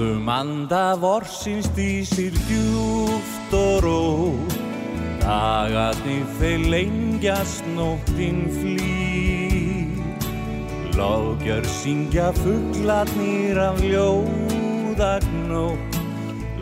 Bráðum 0.00 0.28
anda 0.32 0.96
vorsins 0.96 1.68
dýsir 1.76 2.32
djúft 2.48 3.52
og 3.52 3.84
rót 3.84 4.54
Dagarnir 5.20 6.24
þeir 6.38 6.62
lengjast 6.72 7.60
nóttinn 7.76 8.48
flýr. 8.54 9.92
Lógjör 10.96 11.68
syngja 11.68 12.32
fugglarnir 12.38 13.60
af 13.60 13.76
ljóðagnótt 13.84 15.76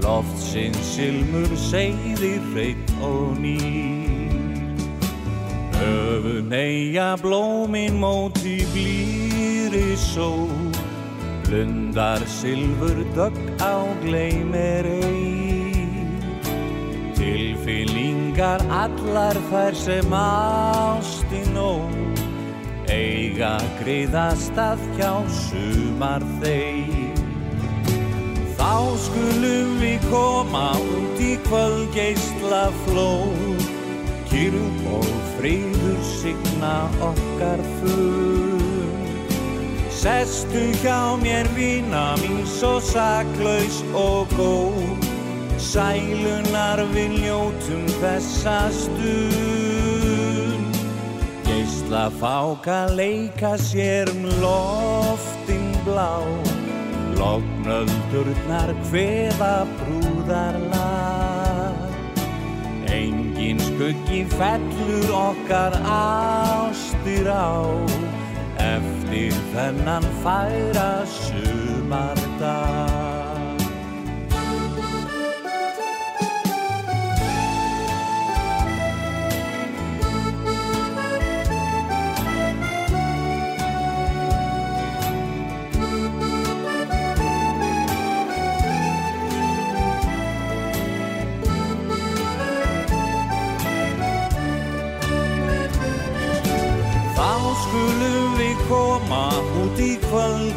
Loftsinn 0.02 0.75
silmur 0.82 1.55
segðir 1.68 2.43
reitt 2.59 2.91
og 2.98 3.39
nýr. 3.39 4.75
Öfun 5.78 6.50
eiga 6.50 7.14
blómin 7.23 8.02
móti 8.02 8.66
blýri 8.75 9.95
sól 9.95 10.77
Blundar 11.48 12.20
silfur 12.29 12.98
dögg 13.16 13.37
á 13.56 13.80
gleymir 14.05 14.84
ei. 14.84 15.80
Tilfýlingar 17.16 18.61
allar 18.69 19.39
þær 19.48 19.79
sem 19.84 20.12
ástin 20.12 21.56
ó 21.56 21.73
Eiga 22.92 23.55
greiðast 23.80 24.61
að 24.61 24.84
hjá 24.98 25.15
sumar 25.39 26.27
þeir. 26.45 27.16
Þá 28.61 28.77
skulum 29.06 29.73
við 29.80 30.05
koma 30.12 30.69
út 30.77 31.25
í 31.25 31.33
kvöldgeistla 31.48 32.67
flóð 32.84 33.65
Kyrrum 34.28 34.84
og 35.01 35.11
fríður 35.39 36.00
signa 36.12 36.77
okkar 37.09 37.65
fugg 37.81 38.58
Sestu 39.98 40.70
hjá 40.78 41.18
mér 41.18 41.42
vina 41.58 42.14
mín 42.22 42.46
svo 42.46 42.78
saklaus 42.78 43.82
og 43.98 44.30
góð. 44.38 45.02
Sælunar 45.58 46.78
við 46.94 47.18
ljótum 47.24 47.82
þessa 47.98 48.70
stund. 48.70 50.70
Geisla 51.42 52.14
fáka 52.20 52.86
leika 52.94 53.58
sér 53.58 54.06
um 54.14 54.22
loftin 54.38 55.66
blá. 55.82 56.22
Lognöldurnar 57.19 58.70
hveða 58.92 59.66
brúðarlag. 59.80 61.74
Engin 62.86 63.58
skuggi 63.66 64.22
fellur 64.38 65.10
okkar 65.26 65.74
ástir 65.82 67.26
á 67.26 67.58
Eftir 68.69 69.33
þennan 69.55 70.05
færa 70.22 71.06
sumardag 71.06 73.17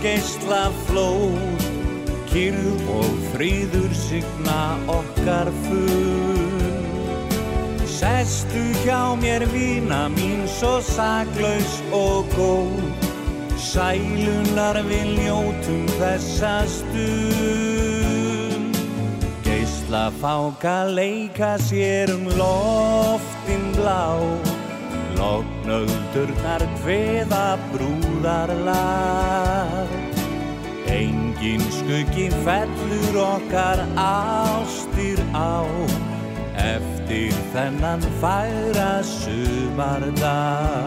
kvöldgeistla 0.01 0.71
flóð 0.87 1.37
Kyrð 2.31 2.87
og 2.89 3.17
fríður 3.33 3.91
signa 3.93 4.77
okkar 4.89 5.51
fund. 5.61 7.33
Sestu 7.85 8.63
hjá 8.81 9.13
mér 9.19 9.45
vina 9.51 10.09
mín 10.09 10.47
svo 10.49 10.81
saklaus 10.81 11.81
og 11.93 12.25
góð. 12.33 12.81
Sælunar 13.61 14.81
við 14.87 15.07
ljótum 15.19 15.85
þessa 15.99 16.65
stund. 16.65 17.61
Geisla 19.45 20.09
fáka 20.21 20.89
leika 20.89 21.57
sér 21.61 22.09
um 22.15 22.25
loftin 22.39 23.75
blá. 23.75 24.17
Lognöldurnar 25.19 26.63
hveða 26.81 27.59
brúðarlag 28.21 29.89
Engin 30.85 31.61
skuggi 31.73 32.29
fellur 32.45 33.17
okkar 33.17 33.81
ástir 33.97 35.17
á 35.33 35.65
Eftir 36.61 37.33
þennan 37.53 38.01
færa 38.21 39.01
sumardag. 39.01 40.85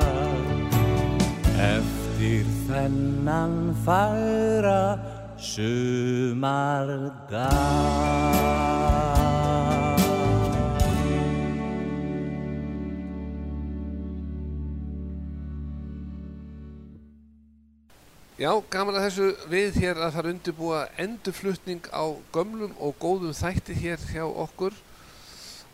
Eftir 1.59 2.47
þennan 2.69 3.75
færa 3.83 4.99
sumardag 5.35 7.35
Já, 18.35 18.51
gaman 18.67 18.97
að 18.99 19.05
þessu 19.07 19.27
við 19.47 19.77
hér 19.79 19.99
að 20.03 20.17
fara 20.17 20.27
að 20.27 20.33
undirbúa 20.33 20.79
endurflutning 20.99 21.85
á 21.95 22.03
gömlum 22.35 22.73
og 22.83 22.97
góðum 22.99 23.31
þætti 23.31 23.77
hér 23.79 24.03
hjá 24.11 24.25
okkur 24.27 24.75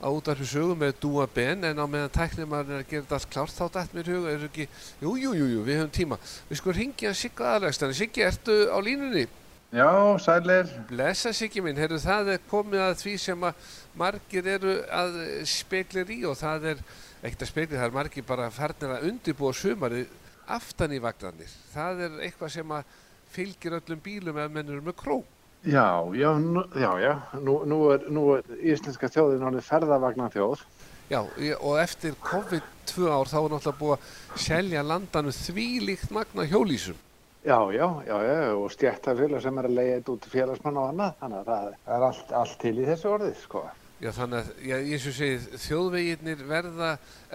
á 0.05 0.13
útarfi 0.13 0.45
sögu 0.45 0.75
með 0.77 0.99
Dúa 1.01 1.25
Ben 1.25 1.65
en 1.65 1.81
á 1.81 1.89
meðan 1.89 2.13
tæknumar 2.13 2.69
er 2.69 2.83
að 2.83 2.91
gera 2.91 3.07
þetta 3.07 3.17
allt 3.17 3.31
klárt 3.33 3.57
þá 3.57 3.65
dætt 3.79 3.97
mér 3.97 4.13
huga 4.13 4.35
er 4.35 4.45
ekki, 4.51 4.69
jú, 5.01 5.15
jú, 5.17 5.33
jú, 5.41 5.49
jú, 5.55 5.65
við 5.65 5.81
höfum 5.81 5.97
tíma 5.97 6.21
við 6.51 6.61
sko 6.61 6.77
ringja 6.77 7.15
Sigga 7.17 7.55
aðlægstæni 7.55 7.97
Siggi, 7.97 8.27
ertu 8.29 8.61
á 8.69 8.79
línunni? 8.85 9.25
Já, 9.73 9.89
sælir. 10.21 10.69
Blessa 10.93 11.33
Siggi 11.33 11.65
minn, 11.65 11.81
herru 11.81 11.97
það 12.03 12.35
er 12.35 12.47
komið 12.53 12.85
að 12.91 12.97
því 13.01 13.19
sem 13.25 13.49
að 13.49 13.75
margir 14.05 14.53
eru 14.59 14.81
að 14.93 15.21
speklir 15.49 16.13
í 16.13 16.27
og 16.29 16.37
það 16.37 16.75
er 16.75 16.89
ekkert 17.23 17.47
að 17.47 17.55
speklir, 17.55 17.81
það 17.81 17.89
er 17.89 18.01
margir 18.03 18.29
bara 18.29 18.53
farnir 18.53 18.99
að 18.99 19.13
undirbúa 19.15 19.57
sumarið 19.57 20.20
aftan 20.57 20.95
í 20.95 21.01
vagnarnir. 21.03 21.53
Það 21.75 22.05
er 22.07 22.17
eitthvað 22.27 22.55
sem 22.57 22.75
að 22.77 22.97
fylgir 23.31 23.77
öllum 23.79 24.03
bílum 24.05 24.41
ef 24.43 24.51
menn 24.55 24.73
eru 24.73 24.85
með 24.85 24.99
kró. 25.01 25.21
Já, 25.61 26.09
já, 26.17 26.31
nú, 26.41 26.65
já, 26.73 26.91
já. 27.01 27.13
Nú, 27.37 27.59
nú, 27.69 27.81
er, 27.93 28.07
nú 28.09 28.23
er 28.39 28.47
íslenska 28.65 29.11
þjóðin 29.13 29.45
ánið 29.45 29.67
ferðavagna 29.67 30.31
þjóð. 30.33 30.63
Já, 31.11 31.21
og 31.59 31.75
eftir 31.83 32.15
COVID 32.23 32.67
tvö 32.87 33.11
ár 33.11 33.29
þá 33.29 33.39
er 33.41 33.53
náttúrulega 33.53 33.81
búið 33.81 33.95
að 33.97 34.43
selja 34.47 34.85
landanu 34.87 35.35
þvílíkt 35.35 36.15
magna 36.15 36.47
hjólísum. 36.49 36.99
Já, 37.41 37.57
já, 37.73 37.87
já, 38.05 38.17
já, 38.25 38.55
og 38.55 38.73
stjættafélag 38.73 39.43
sem 39.43 39.59
er 39.59 39.69
að 39.69 39.77
leiða 39.79 39.99
þetta 39.99 40.15
út 40.15 40.27
félagsmann 40.33 40.81
og 40.81 40.89
annað. 40.93 41.15
Þannig 41.21 41.39
að 41.41 41.51
það 41.51 41.95
er 41.97 42.09
allt, 42.09 42.35
allt 42.41 42.59
til 42.61 42.75
í 42.77 42.89
þessu 42.89 43.13
orðið, 43.15 43.39
sko. 43.43 43.63
Já, 44.01 44.09
þannig 44.17 44.39
að, 44.39 44.47
já, 44.65 44.75
eins 44.81 45.03
og 45.11 45.13
segið, 45.13 45.43
þjóðveginnir 45.61 46.43
verða 46.49 46.87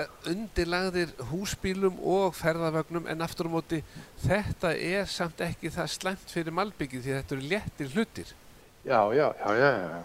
eh, 0.02 0.14
undirlagðir 0.32 1.12
húsbílum 1.30 2.00
og 2.02 2.34
ferðavögnum 2.34 3.06
en 3.12 3.22
aftur 3.22 3.46
á 3.46 3.54
móti 3.54 3.84
þetta 4.24 4.72
er 4.74 5.06
samt 5.06 5.44
ekki 5.46 5.70
það 5.76 5.92
slæmt 5.94 6.32
fyrir 6.34 6.56
malbyggið 6.58 7.04
því 7.06 7.14
þetta 7.20 7.36
eru 7.36 7.50
léttir 7.52 7.92
hlutir. 7.94 8.32
Já, 8.82 8.98
já, 9.14 9.28
já, 9.38 9.52
já, 9.62 9.70
já. 9.78 10.00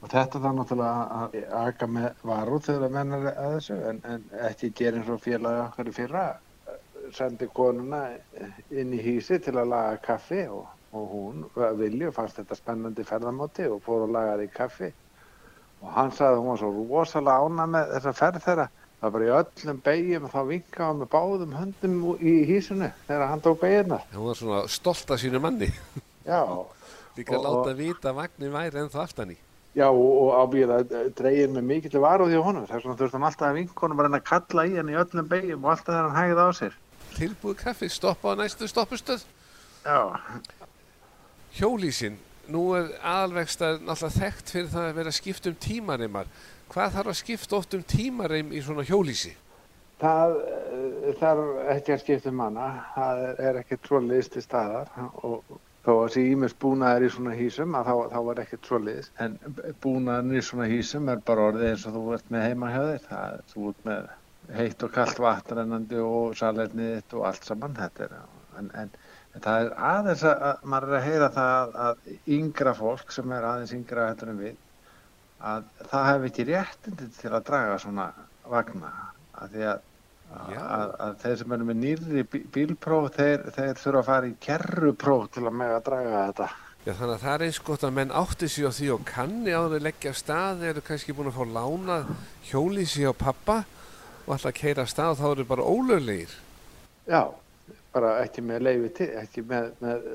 Og 0.00 0.08
þetta 0.08 0.40
þarf 0.40 0.56
náttúrulega 0.56 1.20
að 1.20 1.36
aka 1.60 1.88
með 1.94 2.24
varúð 2.32 2.64
þegar 2.66 2.92
menn 2.96 3.14
er 3.14 3.28
að 3.30 3.54
þessu, 3.54 3.76
en, 3.92 4.00
en 4.10 4.24
ekki 4.48 4.70
gera 4.80 4.98
eins 4.98 5.12
og 5.12 5.22
félagi 5.22 5.60
okkar 5.68 5.90
í 5.90 5.94
fyrra, 6.00 6.24
sendi 7.14 7.46
konuna 7.54 8.00
inn 8.74 8.96
í 8.96 9.00
hísi 9.04 9.38
til 9.44 9.54
að 9.60 9.70
laga 9.74 10.02
kaffi 10.02 10.40
og, 10.50 10.66
og 10.98 11.14
hún 11.14 11.46
vilju 11.78 12.10
fannst 12.16 12.42
þetta 12.42 12.58
spennandi 12.58 13.06
ferðamáti 13.06 13.68
og 13.70 13.84
fór 13.86 14.08
að 14.08 14.16
laga 14.18 14.34
því 14.40 14.48
kaffi. 14.56 14.90
Og 15.80 15.92
hann 15.96 16.10
sagði 16.12 16.36
að 16.36 16.40
hún 16.42 16.50
var 16.52 16.60
svo 16.60 16.70
rosalega 16.90 17.46
ána 17.46 17.66
með 17.74 17.92
þessa 17.96 18.12
ferð 18.18 18.42
þeirra. 18.44 18.66
Það 19.00 19.06
var 19.06 19.12
bara 19.14 19.24
í 19.24 19.34
öllum 19.40 19.78
beigjum 19.86 20.26
þá 20.28 20.40
vinkaði 20.50 20.86
hann 20.86 20.98
með 21.00 21.08
báðum 21.14 21.54
höndum 21.56 21.94
í 22.20 22.34
hísinu 22.50 22.90
þegar 23.06 23.30
hann 23.30 23.40
tók 23.46 23.60
beigirnar. 23.62 24.02
Hún 24.12 24.26
var 24.28 24.36
svona 24.36 24.58
stolt 24.68 25.10
af 25.16 25.22
sínu 25.22 25.40
manni. 25.40 25.70
Já, 26.26 26.42
Líka 27.16 27.38
Og- 27.38 27.46
láta 27.46 27.72
vita 27.78 28.10
að 28.12 28.18
vagnin 28.20 28.52
væri 28.52 28.82
ennþá 28.84 29.00
aftan 29.06 29.32
í. 29.32 29.38
Já, 29.74 29.86
og, 29.88 30.12
og 30.20 30.30
ábyggjað 30.42 30.70
að 30.76 31.08
dregin 31.18 31.52
með 31.56 31.64
mikill 31.70 32.00
varúð 32.02 32.32
hjá 32.34 32.40
honum. 32.44 32.64
Þess 32.68 32.84
vegna 32.84 32.96
þurfti 33.00 33.16
hann 33.16 33.26
alltaf 33.30 33.48
að 33.48 33.58
vinkonum 33.60 34.00
að 34.02 34.06
reyna 34.08 34.18
að 34.20 34.28
kalla 34.30 34.64
í 34.66 34.72
hann 34.76 34.90
í 34.92 34.96
öllum 35.00 35.28
beigjum 35.30 35.64
og 35.64 35.70
alltaf 35.72 35.92
þegar 35.94 36.08
hann 36.10 36.18
hægði 36.20 36.44
á 36.44 36.50
sér. 36.60 36.78
Tilbúið 37.16 37.58
kaffi, 37.64 37.88
stoppa 37.90 38.34
á 38.34 38.38
næstu 38.40 38.68
stoppustöð. 38.70 39.22
Já, 39.86 40.00
Hjólísin, 41.56 42.18
nú 42.50 42.64
er 42.78 42.90
aðalvegstað 42.98 43.80
náttúrulega 43.84 44.24
þekkt 44.24 44.54
fyrir 44.54 44.72
það 44.74 44.88
að 44.88 44.98
vera 45.00 45.12
að 45.12 45.18
skipta 45.20 45.52
um 45.52 45.60
tímareimar. 45.66 46.34
Hvað 46.70 46.92
þarf 46.96 47.12
að 47.12 47.20
skipta 47.20 47.58
oft 47.58 47.78
um 47.78 47.86
tímareim 47.94 48.52
í 48.52 48.64
svona 48.64 48.86
hjólísi? 48.88 49.36
það 50.00 50.38
eh, 50.48 51.08
þarf 51.20 51.48
ekki 51.74 51.92
að 51.92 52.04
skipta 52.04 52.30
um 52.32 52.38
hana. 52.40 52.68
Það 52.94 53.24
er, 53.24 53.42
er 53.48 53.58
ekki 53.60 53.80
svo 53.84 54.00
liðst 54.04 54.32
til 54.36 54.44
staðar 54.44 54.88
og 55.20 55.58
þó 55.84 55.92
að 55.94 56.00
þessi 56.06 56.24
ímis 56.34 56.54
búnaðar 56.60 57.04
í 57.06 57.10
svona 57.12 57.34
hísum 57.36 57.76
að 57.78 57.88
þá, 57.88 57.94
þá 58.12 58.18
var 58.26 58.40
ekkert 58.42 58.68
svoleiðis 58.68 59.12
en 59.24 59.36
búnaðarinn 59.80 60.36
í 60.36 60.42
svona 60.44 60.66
hísum 60.68 61.08
er 61.08 61.22
bara 61.30 61.46
orðið 61.50 61.68
eins 61.70 61.86
og 61.88 61.94
þú 61.96 62.02
ert 62.16 62.34
með 62.34 62.44
heima 62.48 62.72
hjá 62.74 62.80
þér 62.80 63.06
það, 63.06 63.38
þú 63.52 63.70
ert 63.70 63.86
með 63.88 64.10
heitt 64.58 64.84
og 64.84 64.92
kallt 64.96 65.22
vatnrennandi 65.24 66.02
og 66.04 66.36
salernið 66.40 66.92
þitt 66.98 67.16
og 67.16 67.26
allt 67.30 67.48
saman 67.48 67.78
þetta 67.78 68.06
er 68.06 68.14
en, 68.60 68.70
en, 68.82 68.92
en 69.34 69.44
það 69.44 69.60
er 69.64 69.70
aðeins 69.90 70.24
að, 70.26 70.40
að 70.50 70.64
maður 70.72 70.88
er 70.90 70.98
að 71.00 71.06
heyra 71.08 71.28
það 71.36 71.76
að, 71.86 72.00
yngra 72.38 72.74
fólk 72.78 73.12
sem 73.14 73.36
er 73.36 73.46
aðeins 73.50 73.74
yngra 73.76 74.08
heldur 74.10 74.32
en 74.32 74.40
við 74.42 74.56
að 75.50 75.68
það 75.92 76.08
hefði 76.10 76.30
ekki 76.32 76.48
réttindi 76.50 77.06
til 77.16 77.30
að 77.32 77.44
draga 77.48 77.76
svona 77.80 78.08
vagna. 78.50 78.90
Að 79.40 79.54
því 79.54 79.62
að, 79.70 79.84
að, 80.60 80.90
að 81.06 81.14
þeir 81.22 81.38
sem 81.40 81.54
eru 81.56 81.68
með 81.70 81.78
nýrri 81.84 82.24
bí- 82.32 82.42
bílpróf 82.56 83.06
þeir, 83.16 83.46
þeir 83.56 83.78
þurfa 83.80 84.02
að 84.02 84.10
fara 84.10 84.28
í 84.28 84.34
kerrupróf 84.44 85.30
til 85.36 85.46
að 85.46 85.56
með 85.62 85.76
að 85.78 85.86
draga 85.88 86.24
þetta. 86.26 86.48
Já, 86.80 86.92
þannig 86.96 87.14
að 87.14 87.22
það 87.24 87.32
er 87.34 87.42
eins 87.46 87.58
gott 87.70 87.82
að 87.84 87.96
menn 87.96 88.12
átti 88.20 88.48
sig 88.48 88.64
á 88.68 88.72
því 88.72 88.86
og 88.94 89.02
kanni 89.08 89.52
áður 89.52 89.74
að 89.78 89.82
leggja 89.84 90.12
stað 90.16 90.62
eru 90.70 90.82
kannski 90.84 91.12
búin 91.16 91.28
að 91.28 91.36
fá 91.36 91.44
lánað 91.56 92.12
hjólísi 92.50 93.04
á 93.04 93.12
pappa 93.12 93.58
og 94.26 94.30
alltaf 94.36 94.54
keira 94.56 94.86
stað 94.88 95.18
þá 95.20 95.26
eru 95.34 95.44
bara 95.50 95.66
ólöglegir. 95.68 96.32
Já, 97.08 97.22
bara 97.94 98.16
ekki 98.24 98.44
með 98.46 98.66
leifi 98.66 98.90
til, 99.00 99.08
ekki 99.20 99.44
með, 99.46 99.70
með 99.82 100.10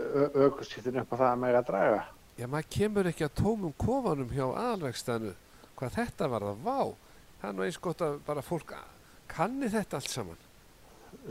aukusýttin 0.45 1.01
upp 1.01 1.13
á 1.13 1.15
það 1.15 1.29
að 1.31 1.41
með 1.41 1.57
að 1.59 1.67
draga. 1.69 2.03
Já, 2.35 2.47
maður 2.51 2.69
kemur 2.75 3.09
ekki 3.09 3.25
að 3.27 3.35
tómum 3.39 3.73
kofanum 3.79 4.31
hjá 4.35 4.45
aðalvegstæðinu 4.47 5.33
hvað 5.75 5.97
þetta 5.99 6.29
var 6.31 6.47
það, 6.49 6.65
vá. 6.65 6.79
Það 7.41 7.49
er 7.49 7.55
nú 7.55 7.65
eins 7.65 7.79
gott 7.83 8.03
að 8.03 8.17
bara 8.27 8.43
fólk 8.45 8.73
kanni 9.31 9.69
þetta 9.71 9.99
allt 9.99 10.11
saman. 10.11 10.41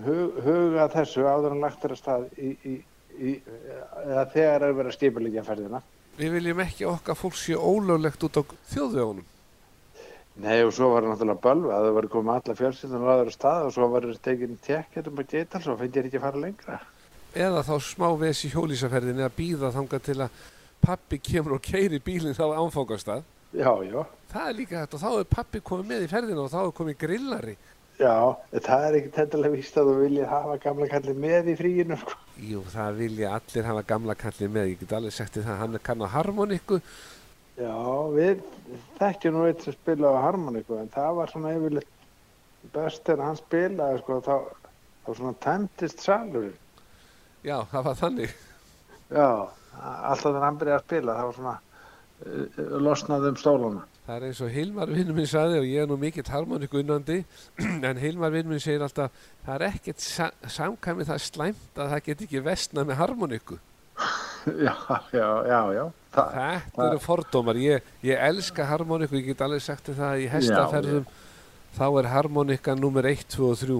Hug, 0.04 0.38
huga 0.44 0.88
þessu 0.92 1.26
áður 1.28 1.56
en 1.56 1.62
lagt 1.64 1.84
er 1.84 1.94
að 1.94 2.00
stað 2.00 2.24
í, 2.40 2.54
í, 2.64 2.74
í, 3.18 3.34
eða 4.04 4.24
þegar 4.32 4.66
er 4.68 4.76
verið 4.78 4.90
að 4.92 4.96
skipulegja 4.98 5.44
ferðina. 5.46 5.82
Við 6.14 6.36
viljum 6.36 6.62
ekki 6.64 6.86
okkar 6.88 7.18
fólk 7.18 7.36
sé 7.38 7.56
ólöglegt 7.58 8.24
út 8.26 8.40
á 8.40 8.42
þjóðvegunum. 8.72 9.26
Nei 10.42 10.64
og 10.66 10.72
svo 10.74 10.88
var 10.90 11.04
það 11.04 11.12
náttúrulega 11.12 11.42
bölva 11.44 11.76
að 11.76 11.84
það 11.86 11.94
var 11.94 12.08
komið 12.10 12.34
alla 12.34 12.54
fjölskyldun 12.58 13.04
og 13.04 13.10
aður 13.12 13.28
að 13.30 13.36
stað 13.36 13.66
og 13.68 13.74
svo 13.76 13.86
var 13.92 14.06
það 14.08 14.16
tekin 14.24 14.56
tekk 14.66 14.96
hérna 14.98 15.22
á 15.22 15.30
getals 15.30 15.68
og 15.70 15.78
fengið 15.78 16.08
ekki 16.08 16.18
að 16.18 16.24
fara 16.26 16.42
lengra. 16.42 16.78
Eða 17.34 17.62
þá 17.66 17.74
smá 17.82 18.08
ves 18.18 18.40
í 18.46 18.50
hjólísaferðinni 18.50 19.22
að 19.26 19.36
býða 19.38 19.70
þangað 19.74 20.02
til 20.08 20.18
að 20.26 20.42
pappi 20.84 21.18
kemur 21.22 21.56
og 21.58 21.62
keiri 21.62 22.00
bílinn 22.02 22.34
á 22.34 22.46
ánfangastað. 22.58 23.22
Já, 23.54 23.70
já, 23.86 24.02
Það 24.34 24.48
er 24.50 24.54
líka 24.58 24.80
hægt 24.82 24.94
og 24.94 25.00
þá 25.04 25.10
er 25.20 25.30
pappi 25.30 25.60
komið 25.62 25.86
með 25.92 26.02
í 26.02 26.10
ferðina 26.10 26.42
og 26.42 26.50
þá 26.50 26.60
er 26.64 26.72
komið 26.74 26.96
grillari. 26.98 27.56
já, 27.94 28.14
það 28.58 28.84
er 28.88 28.96
ekkert 28.98 29.18
endilega 29.22 29.54
víst 29.54 29.76
að 29.78 29.86
þú 29.86 29.94
viljið 30.00 30.26
hafa 30.26 30.56
gamla 30.64 30.88
kallið 30.90 31.20
með 31.22 31.50
í 31.52 31.54
fríinu, 31.60 31.96
sko. 32.00 32.16
Jú, 32.42 32.62
það 32.74 32.96
vilja 32.98 33.34
allir 33.38 33.68
hafa 33.70 33.82
gamla 33.86 34.14
kallið 34.18 34.50
með, 34.50 34.70
ég 34.72 34.80
get 34.82 34.96
alveg 34.98 35.14
sagt 35.14 35.38
Já, 37.54 37.74
við 38.10 38.40
þekkjum 38.98 39.36
nú 39.36 39.44
eitt 39.46 39.62
sem 39.62 39.74
spilaði 39.76 40.18
á 40.18 40.26
harmoniku 40.26 40.78
en 40.80 40.90
það 40.90 41.18
var 41.20 41.30
svona 41.30 41.52
yfirleitt 41.54 41.92
best 42.74 43.04
þegar 43.06 43.28
hann 43.28 43.38
spilaði 43.38 44.00
sko 44.00 44.16
þá, 44.24 44.34
þá 45.04 45.10
svona 45.20 45.34
tæmtist 45.44 46.02
salurinn. 46.02 46.56
já, 47.46 47.60
það 47.70 47.86
var 47.86 48.00
þannig. 48.00 48.34
Já, 49.12 49.28
alltaf 49.78 50.26
þegar 50.26 50.46
hann 50.48 50.60
byrjaði 50.62 50.80
að 50.80 50.86
spila 50.88 51.16
það 51.18 51.30
var 51.30 51.38
svona 51.38 51.56
uh, 52.26 52.78
losnað 52.88 53.28
um 53.30 53.38
stóluna. 53.38 53.88
Það 54.04 54.16
er 54.16 54.28
eins 54.28 54.40
og 54.44 54.50
Hilmar 54.52 54.90
vinnur 54.92 55.16
minn 55.16 55.28
saði 55.30 55.60
og 55.62 55.70
ég 55.70 55.84
er 55.84 55.88
nú 55.88 55.96
mikill 56.00 56.26
harmoniku 56.28 56.82
unnandi, 56.82 57.22
en 57.88 58.00
Hilmar 58.02 58.34
vinnur 58.34 58.56
minn 58.56 58.64
segir 58.64 58.82
alltaf, 58.84 59.14
það 59.46 59.54
er 59.54 59.66
ekkert 59.70 60.02
sa 60.02 60.32
samkæmið 60.58 61.12
það 61.12 61.22
slæmt 61.28 61.78
að 61.78 61.94
það 61.94 62.06
get 62.10 62.26
ekki 62.26 62.42
vestnað 62.50 62.90
með 62.90 63.00
harmoniku. 63.04 63.60
já, 64.66 64.74
já, 65.14 65.28
já, 65.46 65.60
já. 65.78 65.84
Þa, 66.14 66.24
Þetta 66.68 66.86
eru 66.86 67.00
fordómar, 67.02 67.58
ég, 67.58 67.86
ég 68.06 68.20
elska 68.28 68.66
harmoniku, 68.68 69.18
ég 69.18 69.32
get 69.32 69.42
alveg 69.42 69.62
sagt 69.64 69.90
það 69.96 70.22
í 70.22 70.28
hestaferðum, 70.30 71.06
þá 71.74 71.86
er 71.88 72.10
harmonika 72.12 72.76
nummer 72.78 73.08
1, 73.10 73.24
2 73.34 73.48
og 73.48 73.56
3. 73.62 73.78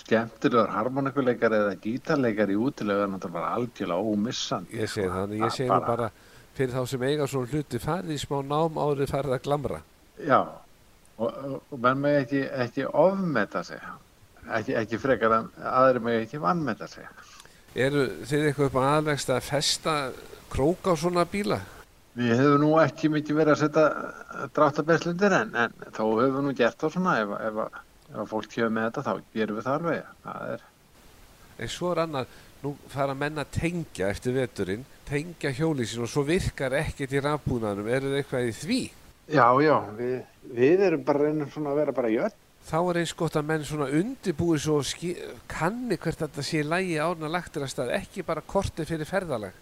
skemmtilegur 0.00 0.70
harmonikuleikar 0.72 1.54
eða 1.56 1.76
gítarleikar 1.80 2.52
í 2.52 2.56
útilega 2.60 3.04
er 3.04 3.10
náttúrulega 3.12 3.36
bara 3.36 3.54
algjörlega 3.56 4.12
ómissandi. 4.12 4.78
Ég 4.80 4.92
segi 4.92 5.08
það, 5.08 5.34
ég 5.36 5.44
Það 5.44 5.56
segi 5.56 5.70
nú 5.70 5.80
bara 5.88 6.10
fyrir 6.56 6.74
þá 6.76 6.82
sem 6.92 7.06
eiga 7.08 7.28
svona 7.28 7.50
hluti, 7.54 7.80
farið 7.82 8.14
í 8.14 8.20
smá 8.20 8.36
nám 8.44 8.80
árið 8.80 9.12
farið 9.12 9.36
að 9.36 9.42
glamra. 9.48 9.80
Já, 10.20 10.38
og, 11.18 11.28
og, 11.28 11.76
menn 11.80 12.00
með 12.04 12.18
ekki, 12.22 12.42
ekki 12.64 12.86
ofmeta 12.88 13.64
sig. 13.66 13.82
Ekki, 14.50 14.76
ekki 14.80 15.00
frekar 15.00 15.36
að 15.36 15.50
aðri 15.72 16.04
með 16.04 16.18
ekki 16.24 16.40
vannmeta 16.42 16.88
sig. 16.90 17.08
Eru 17.76 18.06
þið 18.26 18.48
eitthvað 18.48 18.70
upp 18.70 18.78
á 18.80 18.82
aðlegst 18.96 19.32
að 19.32 19.44
festa 19.46 19.96
krók 20.50 20.90
á 20.90 20.94
svona 20.98 21.26
bíla? 21.28 21.60
Við 22.18 22.34
hefum 22.34 22.58
nú 22.64 22.72
ekki 22.82 23.10
mikið 23.14 23.38
verið 23.38 23.54
að 23.54 23.60
setja 23.62 24.48
dráttabeslindir 24.56 25.36
en, 25.36 25.54
en 25.54 25.74
þó 25.94 26.02
hefum 26.02 26.36
við 26.36 26.46
nú 26.48 26.54
gert 26.58 26.82
það 26.82 26.94
svona 26.96 27.16
ef, 27.22 27.34
ef, 27.48 27.60
ef, 28.10 28.22
fólk 28.32 28.52
kemur 28.52 28.76
með 28.76 28.88
þetta 28.88 29.06
þá 29.06 29.12
gerum 29.36 29.60
við 29.60 29.68
það 29.68 29.78
alveg. 29.78 30.14
Það 30.26 30.54
er, 30.54 30.68
En 31.60 31.68
svo 31.68 31.90
er 31.92 31.98
annar, 32.06 32.28
nú 32.64 32.70
fara 32.88 33.14
menn 33.14 33.40
að 33.40 33.50
tengja 33.52 34.08
eftir 34.08 34.32
veturinn, 34.32 34.86
tengja 35.08 35.50
hjólísin 35.52 36.06
og 36.06 36.08
svo 36.08 36.24
virkar 36.24 36.72
ekkert 36.78 37.12
í 37.12 37.20
rafbúnaðnum. 37.20 37.90
Eru 37.90 38.12
þið 38.12 38.20
eitthvað 38.22 38.48
í 38.48 38.54
því? 38.56 38.80
já, 39.30 39.46
já, 39.62 39.74
við, 39.98 40.14
við 40.56 40.86
erum 40.88 41.02
bara 41.06 41.26
reynum 41.26 41.50
svona 41.52 41.74
að 41.74 41.82
vera 41.82 41.96
bara 41.96 42.12
jötn. 42.12 42.38
Þá 42.70 42.76
er 42.80 42.98
eins 43.00 43.12
gott 43.16 43.36
að 43.38 43.46
menn 43.48 43.64
svona 43.64 43.88
undibúi 43.96 44.58
svo 44.60 44.80
kanni 45.48 45.96
hvert 45.96 46.20
þetta 46.24 46.44
sé 46.44 46.60
lægi 46.64 46.98
árna 47.00 47.30
lagtir 47.32 47.64
að 47.64 47.72
stað, 47.72 47.92
ekki 47.96 48.24
bara 48.26 48.44
korti 48.44 48.84
fyrir 48.88 49.08
ferðalag. 49.08 49.54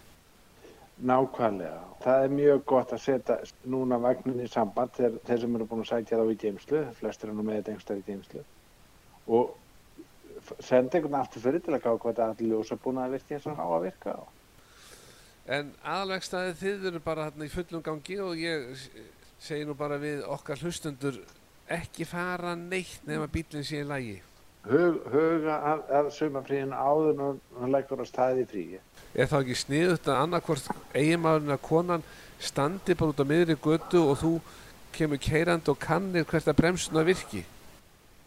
Nákvæmlega. 0.99 1.79
Það 2.03 2.23
er 2.23 2.33
mjög 2.35 2.65
gott 2.67 2.91
að 2.95 3.01
setja 3.03 3.37
núna 3.71 3.99
vagnin 4.03 4.41
í 4.43 4.47
samband 4.51 4.91
þeir, 4.97 5.15
þeir 5.27 5.41
sem 5.43 5.55
eru 5.55 5.67
búin 5.69 5.83
að 5.83 5.91
sækja 5.93 6.19
þá 6.19 6.31
í 6.31 6.37
geimslu, 6.43 6.81
flestir 6.99 7.29
er 7.29 7.37
nú 7.37 7.45
með 7.47 7.59
þetta 7.59 7.71
einhverstað 7.73 8.01
í 8.01 8.05
geimslu 8.07 8.43
og 9.29 9.55
senda 10.63 10.97
einhvern 10.97 11.19
aftur 11.19 11.43
fyrir 11.43 11.63
til 11.63 11.75
að 11.75 11.83
gá 11.85 11.89
hvað 11.93 12.19
það 12.19 12.33
allir 12.33 12.53
ljósa 12.53 12.77
búin 12.83 12.99
að 12.99 13.15
virka 13.15 13.35
eins 13.37 13.47
og 13.47 13.59
á 13.59 13.67
að 13.67 13.85
virka 13.87 14.15
á. 14.15 14.23
En 15.49 15.73
aðalvegstaðið 15.81 16.59
þið 16.63 16.87
eru 16.91 17.03
bara 17.05 17.27
hérna 17.29 17.47
í 17.47 17.53
fullum 17.53 17.85
gangi 17.85 18.19
og 18.23 18.39
ég 18.39 18.87
segi 19.39 19.67
nú 19.67 19.75
bara 19.79 19.99
við 20.01 20.25
okkar 20.27 20.59
hlustundur 20.63 21.21
ekki 21.69 22.07
fara 22.09 22.55
neitt 22.59 23.07
nema 23.07 23.29
bílinn 23.31 23.65
sé 23.65 23.83
í 23.83 23.87
lægi. 23.87 24.19
Hug, 24.67 24.97
huga 25.13 25.55
að, 25.71 25.83
að 25.95 26.07
sumafríðin 26.17 26.73
áður 26.75 27.13
en 27.13 27.37
hann 27.61 27.71
leggur 27.71 28.01
á 28.03 28.05
staði 28.05 28.43
fríi. 28.49 28.79
Er 29.15 29.29
þá 29.31 29.37
ekki 29.39 29.55
sniðut 29.55 30.09
að 30.11 30.19
annarkvort 30.25 30.67
eiginmaðurinn 30.93 31.55
að 31.55 31.61
konan 31.63 32.03
standi 32.43 32.95
bara 32.99 33.13
út 33.13 33.23
á 33.23 33.25
miðri 33.29 33.55
götu 33.63 34.01
og 34.11 34.19
þú 34.19 34.33
kemur 34.95 35.21
keirandi 35.23 35.71
og 35.71 35.79
kannir 35.79 36.27
hvert 36.27 36.51
að 36.51 36.59
bremsuna 36.59 37.05
virki 37.07 37.45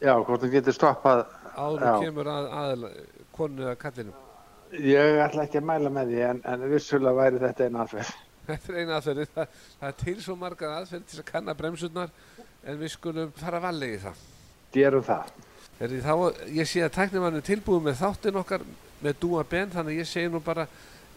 Já, 0.02 0.16
hvort 0.18 0.42
hann 0.42 0.50
getur 0.50 0.74
stoppað. 0.74 1.26
áður 1.54 1.84
Já. 1.84 1.92
og 1.92 2.02
kemur 2.06 2.32
að, 2.32 2.48
að 2.62 2.88
konu 3.36 3.62
eða 3.68 3.76
kallinu. 3.84 4.16
Ég 4.72 5.20
ætla 5.22 5.44
ekki 5.46 5.60
að 5.60 5.68
mæla 5.68 5.92
með 5.92 6.10
því 6.10 6.20
en, 6.30 6.42
en 6.48 6.66
vissulega 6.72 7.18
væri 7.20 7.42
þetta 7.44 7.66
einn 7.68 7.80
aðferð. 7.84 8.12
Þetta 8.48 8.72
er 8.72 8.78
eina 8.80 8.96
aðferði. 8.98 9.26
Það, 9.36 9.56
það 9.78 9.88
er 9.92 9.96
til 10.00 10.16
svo 10.24 10.34
margar 10.40 10.72
aðferði 10.80 11.10
til 11.12 11.20
að 11.22 11.28
kanna 11.28 11.54
bremsunar 11.54 12.14
en 12.64 12.80
við 12.80 12.94
skulum 12.96 13.34
fara 13.38 13.60
vallega 13.62 13.98
í 13.98 14.02
það. 14.02 14.24
Gerum 14.74 15.04
það. 15.06 15.34
Er 15.82 15.92
þá, 15.98 16.14
ég 16.54 16.68
sé 16.70 16.82
að 16.84 16.94
tæknimann 16.94 17.36
er 17.40 17.44
tilbúið 17.46 17.86
með 17.88 17.96
þáttinn 17.98 18.36
okkar 18.38 18.64
með 19.02 19.16
Dúa 19.22 19.42
Ben 19.50 19.70
þannig 19.72 19.96
að 19.96 20.02
ég 20.02 20.10
segi 20.10 20.30
nú 20.30 20.40
bara 20.44 20.68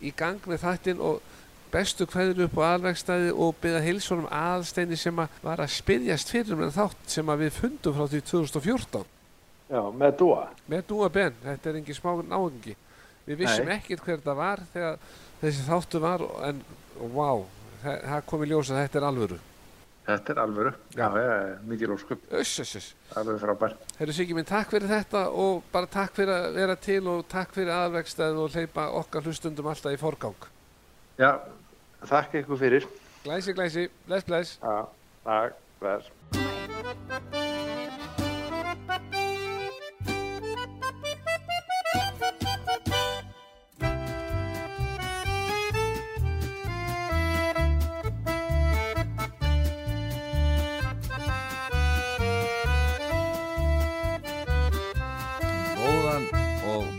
í 0.01 0.09
gang 0.17 0.41
með 0.49 0.63
þáttinn 0.63 1.03
og 1.05 1.19
bestu 1.73 2.07
kveður 2.09 2.47
upp 2.47 2.57
á 2.57 2.63
aðvegstæði 2.71 3.33
og 3.35 3.59
byggða 3.61 3.83
heilsónum 3.85 4.29
aðsteini 4.31 4.97
sem 4.97 5.21
að 5.21 5.37
var 5.43 5.61
að 5.61 5.73
spyrjast 5.75 6.31
fyrir 6.33 6.57
með 6.59 6.73
þátt 6.79 7.13
sem 7.13 7.29
að 7.29 7.43
við 7.43 7.59
fundum 7.59 7.97
frá 7.97 8.07
því 8.09 8.21
2014 8.31 9.05
Já, 9.65 9.81
með 9.97 10.17
dúa. 10.21 10.41
með 10.71 10.83
Dúa 10.89 11.09
Ben, 11.09 11.37
þetta 11.43 11.69
er 11.69 11.79
engin 11.81 11.97
smá 11.97 12.11
náðungi 12.21 12.75
við 13.25 13.41
vissum 13.41 13.71
ekkert 13.75 14.05
hver 14.05 14.21
það 14.25 14.39
var 14.39 14.63
þegar 14.73 14.99
þessi 15.41 15.65
þáttu 15.65 16.01
var 16.03 16.25
en 16.49 16.61
vá, 17.13 17.29
það, 17.81 17.97
það 18.05 18.25
kom 18.29 18.45
í 18.45 18.49
ljós 18.49 18.71
að 18.71 18.81
þetta 18.83 19.01
er 19.01 19.07
alvöru 19.09 19.39
Þetta 20.05 20.33
er 20.35 20.39
alvöru. 20.43 20.71
Já, 20.93 21.07
mikið 21.65 21.89
lóskup. 21.89 22.25
Öss, 22.37 22.59
öss, 22.61 22.75
öss 22.77 23.17
Alveg 23.17 23.39
frábær. 23.41 23.73
Herru 23.97 24.13
Siggi 24.13 24.37
minn, 24.37 24.45
takk 24.45 24.69
fyrir 24.73 24.91
þetta 24.91 25.23
og 25.33 25.63
bara 25.73 25.89
takk 25.89 26.13
fyrir 26.19 26.33
að 26.35 26.59
vera 26.59 26.77
til 26.77 27.01
og 27.09 27.25
takk 27.31 27.55
fyrir 27.57 27.73
aðvegstæð 27.73 28.41
og 28.43 28.53
hleypa 28.53 28.87
okkar 29.01 29.25
hlustundum 29.25 29.71
alltaf 29.71 29.97
í 29.97 30.01
forgang. 30.01 30.49
Já, 31.17 31.31
þakka 32.05 32.43
ykkur 32.43 32.61
fyrir. 32.61 32.89
Glæsi, 33.25 33.57
glæsi, 33.57 33.89
bless, 34.05 34.29
bless. 34.29 34.57
Já, 34.61 34.85
takk, 35.25 35.61
bless. 35.81 37.64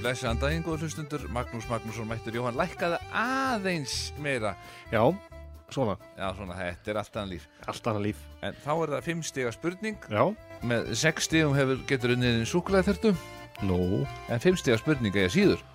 Blessaðan 0.07 0.39
daginn, 0.39 0.63
góður 0.63 0.85
hlustundur, 0.87 1.23
Magnús 1.35 1.65
Magnússon 1.67 2.07
mættur 2.07 2.37
Jóhann 2.37 2.55
lækkaði 2.55 3.01
aðeins 3.11 3.95
meira. 4.23 4.53
Já, 4.93 5.01
svona, 5.75 5.97
Já, 6.15 6.29
svona, 6.37 6.55
þetta 6.61 6.93
er 6.93 7.01
allt 7.01 7.17
annað 7.19 7.33
líf. 7.33 7.49
allt 7.67 7.89
annað 7.91 8.05
líf. 8.05 8.21
En 8.47 8.55
þá 8.63 8.71
er 8.85 8.93
það 8.95 9.03
fimm 9.09 9.23
stiga 9.27 9.51
spurning. 9.57 9.97
Já, 10.07 10.23
Með 10.63 10.93
sex 10.95 11.27
stigum 11.27 11.57
hefur, 11.59 11.83
getur 11.91 12.15
unnið 12.15 12.45
súkulega 12.47 12.87
þurftu, 12.87 13.13
nú, 13.67 13.81
en 14.31 14.41
fimm 14.47 14.57
stiga 14.57 14.79
spurning 14.79 15.19
eða 15.19 15.35
síður. 15.35 15.67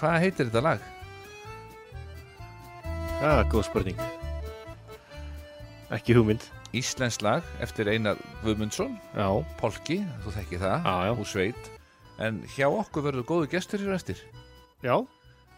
Hvað 0.00 0.16
heitir 0.24 0.48
þetta 0.48 0.64
lag? 0.64 0.80
já, 3.20 3.44
góð 3.52 3.68
spurning. 3.68 4.00
Ekki 5.92 6.16
hugmynd. 6.16 6.48
Íslensk 6.76 7.20
lag 7.22 7.44
eftir 7.60 7.88
Einar 7.92 8.16
Guðmundsson, 8.42 8.96
Já, 9.14 9.28
Polki, 9.60 10.00
þú 10.24 10.32
þekki 10.40 10.58
það, 10.64 10.82
Já, 10.88 10.96
já. 11.06 11.12
úr 11.20 11.28
sveit. 11.36 11.70
En 12.18 12.42
hjá 12.56 12.66
okkur 12.70 13.04
verður 13.10 13.26
góðu 13.28 13.50
gestur 13.52 13.82
hér 13.84 13.94
eftir. 13.98 14.22
já, 14.82 14.96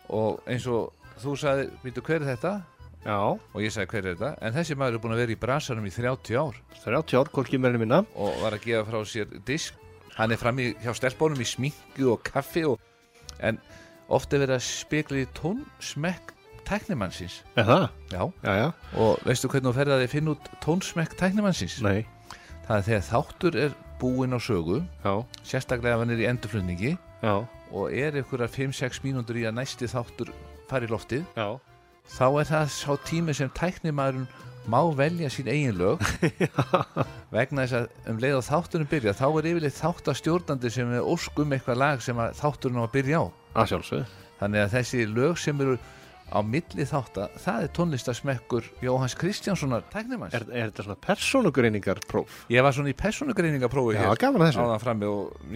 Og 0.08 0.40
eins 0.48 0.64
og 0.66 0.92
þú 1.20 1.34
sagði, 1.36 1.68
býtu 1.84 2.00
hver 2.02 2.22
er 2.22 2.36
þetta? 2.36 2.52
já, 3.04 3.18
Og 3.54 3.60
ég 3.62 3.70
sagði 3.74 3.90
hver 3.92 4.06
er 4.06 4.14
þetta? 4.16 4.30
En 4.42 4.52
þessi 4.54 4.74
maður 4.76 4.94
er 4.94 5.02
búin 5.04 5.12
að 5.14 5.20
vera 5.22 5.32
í 5.32 5.40
brasanum 5.42 5.86
í 5.86 5.90
30 5.92 6.38
ár. 6.40 6.56
30 6.84 7.18
ár, 7.20 7.28
hvorki 7.32 7.58
meirinu 7.58 7.78
minna. 7.84 8.04
og 8.16 8.40
var 8.42 8.52
að 8.56 8.64
gefa 8.64 8.90
frá 8.90 9.04
sér 9.04 9.44
disk 9.44 9.74
hann 10.16 10.32
er 10.32 10.36
fram 10.40 10.58
í, 10.58 10.74
hjá 10.82 10.90
stelpónum 10.96 11.38
í 11.40 11.46
smingu 11.46 12.08
og 12.12 12.22
kaffi 12.24 12.64
og, 12.66 12.78
en 13.38 13.58
ofta 14.08 14.34
er 14.36 14.40
verið 14.46 14.56
að 14.56 14.64
spekla 14.66 15.18
í 15.22 15.26
tónsmekk 15.36 16.32
tæknimannsins 16.64 17.42
já, 17.56 17.88
Já, 18.10 18.32
já, 18.42 18.72
og 18.98 19.20
veistu 19.24 19.48
hvernig 19.48 19.70
þú 19.70 19.76
ferði 19.78 19.92
að 19.94 20.02
þið 20.02 20.10
finna 20.16 20.30
út 20.34 20.48
tónsmekk 20.64 21.14
tæknimannsins 21.20 21.76
nei, 21.86 22.06
það 22.66 22.74
er 22.80 22.82
þegar 22.88 23.06
þáttur 23.12 23.56
er 23.62 23.76
búinn 24.00 24.36
á 24.36 24.40
sögu 24.42 24.80
já, 25.04 25.12
sérstaklega 25.46 25.96
ef 25.96 26.02
hann 26.04 26.14
er 26.14 26.22
í 26.22 26.28
endurflutningi. 26.30 26.96
Já, 27.22 27.34
og 27.72 27.92
er 27.92 28.18
ykkur 28.22 28.44
að 28.46 28.54
5-6 28.56 29.02
mínútur 29.04 29.38
í 29.40 29.46
að 29.48 29.58
næsti 29.58 29.88
þáttur 29.90 30.32
fari 30.70 30.88
í 30.88 30.92
loftið 30.92 31.24
já, 31.36 31.48
þá 32.16 32.26
er 32.28 32.48
það 32.52 32.70
sá 32.76 32.92
tími 33.08 33.34
sem 33.36 33.50
tæknimaðurinn 33.58 34.28
má 34.68 34.80
velja 34.92 35.30
sín 35.32 35.48
eigin 35.48 35.78
lög. 35.80 36.02
Vegna 37.34 37.64
þess 37.64 37.76
að 37.78 38.10
um 38.12 38.18
leið 38.20 38.36
á 38.36 38.48
þáttunum 38.50 38.90
byrja 38.90 39.14
þá 39.16 39.26
er 39.30 39.50
yfirleitt 39.52 39.78
þáttastjórnandi 39.80 40.72
sem 40.72 40.92
er 40.92 41.06
ósk 41.08 41.40
um 41.40 41.54
eitthvað 41.56 41.80
lag 41.80 42.02
sem 42.04 42.20
þátturinn 42.40 42.80
á 42.80 42.84
að 42.84 42.94
byrja 42.98 43.22
á. 43.22 43.26
Að 43.58 43.70
sjálfsög. 43.72 44.16
þannig 44.38 44.62
að 44.62 44.74
þessi 44.76 45.06
lög 45.10 45.38
sem 45.40 45.62
eru 45.64 45.78
á 46.28 46.38
milli 46.44 46.84
þátta 46.88 47.28
það 47.40 47.62
er 47.64 47.70
tónlistasmekkur 47.78 48.66
Jóhanns 48.84 49.14
Kristjánssonar 49.18 49.86
tæknimanns 49.92 50.34
Er, 50.36 50.44
er 50.52 50.68
þetta 50.70 50.84
svona 50.86 50.98
persónugreiningar 51.06 52.02
próf? 52.08 52.42
ég 52.52 52.62
var 52.66 52.76
svona 52.76 52.92
í 52.92 52.96
persónugreiningaprófi 52.98 53.96
Já, 53.96 54.10
gaman 54.20 54.44
að 54.44 54.50
þessu. 54.52 54.60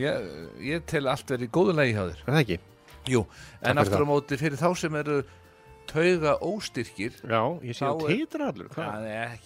ég, 0.00 0.32
ég 0.72 0.86
tel 0.88 1.04
allt 1.12 1.28
verið 1.34 1.48
í 1.48 1.52
góðu 1.52 1.76
lagi 1.76 1.92
hjá 1.96 2.02
þér 2.08 2.24
Er 2.24 2.32
það 2.32 2.42
ekki? 2.46 2.58
Jú, 3.12 3.24
en 3.62 3.76
fyrir 3.76 3.82
aftur 3.82 4.04
á 4.04 4.12
móti 4.12 4.38
fyrir 4.40 4.60
þá 4.62 4.68
sem 4.78 4.98
eru 5.02 5.20
tauga 5.92 6.36
óstyrkir 6.46 7.16
Já, 7.26 7.40
ég 7.66 7.74
sé 7.76 7.84
að 7.84 8.04
titra 8.06 8.46
allur. 8.52 8.68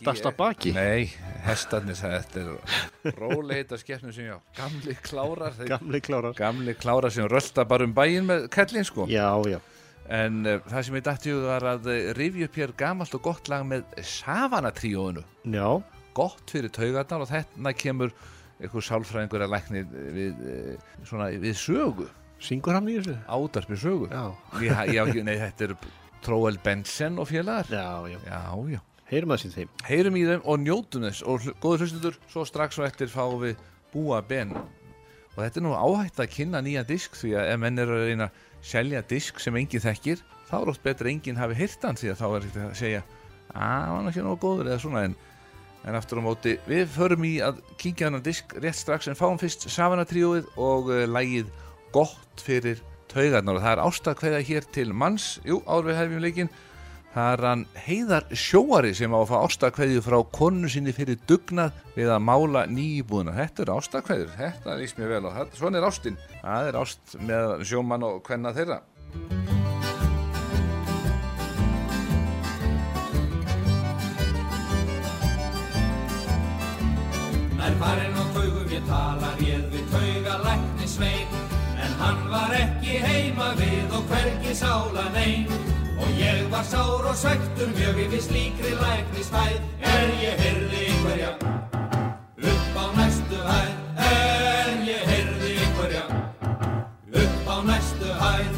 Dasta 0.04 0.30
baki? 0.36 0.74
Nei, 0.76 1.08
hestarnir 1.46 1.96
þetta 1.96 2.42
er 2.44 3.16
róleita 3.16 3.78
skeppnum 3.80 4.12
sem 4.14 4.28
já 4.28 4.36
Gamli 4.58 4.94
klárar 5.00 5.56
Gamli 5.66 6.00
klárar. 6.04 6.36
Gamli 6.36 6.74
klárar 6.76 7.10
sem 7.14 7.26
rölda 7.32 7.64
bara 7.66 7.88
um 7.88 7.94
bæinn 7.96 8.28
með 8.28 8.46
kellin 8.52 8.84
sko 8.86 9.08
Já, 9.08 9.30
já, 9.48 9.58
En 10.12 10.40
uh, 10.46 10.60
það 10.70 10.86
sem 10.86 10.96
ég 10.98 11.04
dætti 11.06 11.34
var 11.42 11.66
að 11.72 11.90
uh, 11.90 11.98
rifja 12.18 12.48
upp 12.48 12.58
hér 12.60 12.72
gamalt 12.78 13.16
og 13.18 13.24
gott 13.24 13.50
lag 13.50 13.66
með 13.66 13.84
Savana-tríóinu 14.06 15.24
já, 15.50 15.68
Gott 16.16 16.52
fyrir 16.52 16.72
taugarnar 16.72 17.24
og 17.24 17.30
þetta 17.30 17.72
kemur 17.76 18.14
einhver 18.56 18.86
sálfræðingur 18.86 19.44
að 19.44 19.52
lækni 19.52 19.82
við, 20.14 20.40
uh, 20.40 20.96
svona, 21.08 21.30
við 21.42 21.58
sögu. 21.60 22.08
Syngur 22.42 22.76
hann 22.76 22.88
í 22.92 22.98
þessu? 22.98 23.16
Ádarpi 23.32 23.78
sögu. 23.80 24.10
Já, 24.12 24.82
já, 24.92 25.02
Nei, 25.24 25.36
þetta 25.40 25.70
er 25.70 25.76
Tróel 26.24 26.58
Bensen 26.62 27.18
og 27.22 27.30
félagar. 27.30 27.68
Já, 27.70 28.12
já. 28.12 28.18
Já, 28.26 28.42
já. 28.76 28.80
Heyrum 29.06 29.32
að 29.36 29.44
sín 29.44 29.52
þeim. 29.54 29.68
heyrum 29.86 30.16
í 30.18 30.24
þeim 30.26 30.42
og 30.50 30.58
njótum 30.64 31.04
þess. 31.06 31.22
Og 31.22 31.44
góður 31.62 31.84
hlustundur, 31.84 32.18
svo 32.32 32.42
strax 32.48 32.80
og 32.80 32.88
eftir 32.88 33.12
fáum 33.12 33.38
við 33.44 33.60
búa 33.92 34.18
ben. 34.26 34.50
Og 35.36 35.38
þetta 35.38 35.60
er 35.60 35.64
nú 35.66 35.76
áhætt 35.76 36.20
að 36.24 36.32
kynna 36.32 36.62
nýja 36.64 36.82
disk 36.88 37.16
því 37.20 37.36
að 37.38 37.50
ef 37.52 37.60
menn 37.62 37.82
eru 37.84 37.96
að 37.96 38.06
reyna 38.10 38.28
selja 38.64 39.02
disk 39.08 39.40
sem 39.42 39.56
enginn 39.56 39.84
þekkir, 39.84 40.22
þá 40.48 40.56
er 40.60 40.72
oft 40.72 40.84
betur 40.84 41.10
enginn 41.10 41.38
hafi 41.40 41.56
heyrt 41.58 41.84
hann 41.84 41.98
því 41.98 42.12
að 42.12 42.20
þá 42.20 42.26
er 42.28 42.46
þetta 42.46 42.66
að 42.66 42.76
segja 42.80 43.04
að 43.56 43.86
hann 43.86 43.96
var 43.96 44.10
ekki 44.10 44.24
nógu 44.26 44.40
góður 44.42 44.70
eða 44.70 44.82
svona 44.82 45.04
en, 45.06 45.16
en 45.86 45.98
aftur 45.98 46.20
á 46.20 46.26
móti, 46.26 46.56
við 46.66 46.84
förum 46.94 47.26
í 47.26 47.32
að 47.44 47.62
kíkja 47.80 48.10
hann 48.10 48.24
disk 48.24 48.56
rétt 48.60 48.78
strax 48.78 49.10
en 49.10 49.18
fáum 49.18 49.40
fyrst 49.40 49.68
Savana-tríóið 49.72 50.50
og 50.58 50.90
uh, 50.92 51.04
lægið 51.08 51.52
gott 51.94 52.42
fyrir 52.44 52.82
taugarnar. 53.12 53.58
Og 53.58 53.64
það 53.64 53.72
er 53.72 53.84
ástakveða 53.86 54.42
hér 54.46 54.66
til 54.74 54.90
manns, 54.92 55.36
jú, 55.46 55.60
áður 55.64 55.90
við 55.90 56.00
hefjum 56.00 56.24
leikinn 56.24 56.52
Það 57.16 57.30
er 57.32 57.40
hann 57.48 57.60
Heiðar 57.80 58.24
Sjóari 58.36 58.90
sem 58.92 59.14
á 59.16 59.16
að 59.16 59.30
fá 59.30 59.36
ástakveðju 59.46 60.02
frá 60.04 60.16
konu 60.36 60.68
sinni 60.68 60.92
fyrir 60.92 61.16
dugnað 61.24 61.78
við 61.94 62.10
að 62.12 62.24
mála 62.28 62.66
nýjibúðuna. 62.68 63.32
Þetta 63.38 63.62
er 63.64 63.70
ástakveður, 63.72 64.34
þetta 64.36 64.74
líst 64.76 64.98
mér 65.00 65.14
vel 65.14 65.20
á. 65.24 65.30
Þetta, 65.38 65.56
svona 65.56 65.78
er 65.80 65.86
ástin. 65.88 66.18
Það 66.42 66.68
er 66.68 66.76
ást 66.82 67.14
með 67.24 67.54
sjómann 67.70 68.04
og 68.04 68.18
hvenna 68.26 68.52
þeirra. 68.52 68.76
Nær 77.56 77.78
farinn 77.80 78.18
á 78.20 78.24
taugum 78.36 78.74
ég 78.74 78.84
tala 78.90 79.30
réð 79.40 79.64
við 79.72 79.88
tauga 79.94 80.36
lækni 80.44 80.90
svein 80.92 81.40
En 81.80 81.96
hann 82.02 82.20
var 82.28 82.52
ekki 82.60 83.00
heima 83.00 83.54
við 83.56 83.96
og 83.96 84.04
hvergi 84.12 84.52
sála 84.60 85.08
nein 85.16 85.48
Og 85.48 85.65
ég 86.18 86.50
var 86.50 86.64
sár 86.64 87.04
og 87.10 87.16
svektur 87.16 87.68
mjög 87.76 87.98
yfir 88.06 88.22
slíkri 88.28 88.72
læknisfæð 88.82 89.60
Er 89.86 90.08
ég 90.22 90.40
heyrði 90.40 90.80
einhverja? 90.88 91.30
Upp 92.50 92.76
á 92.82 92.86
næstu 92.96 93.38
hæð. 93.48 93.72
Er 94.06 94.70
ég 94.88 95.02
heyrði 95.10 95.50
einhverja? 95.62 96.04
Upp 97.22 97.48
á 97.54 97.56
næstu 97.68 98.08
hæð. 98.22 98.54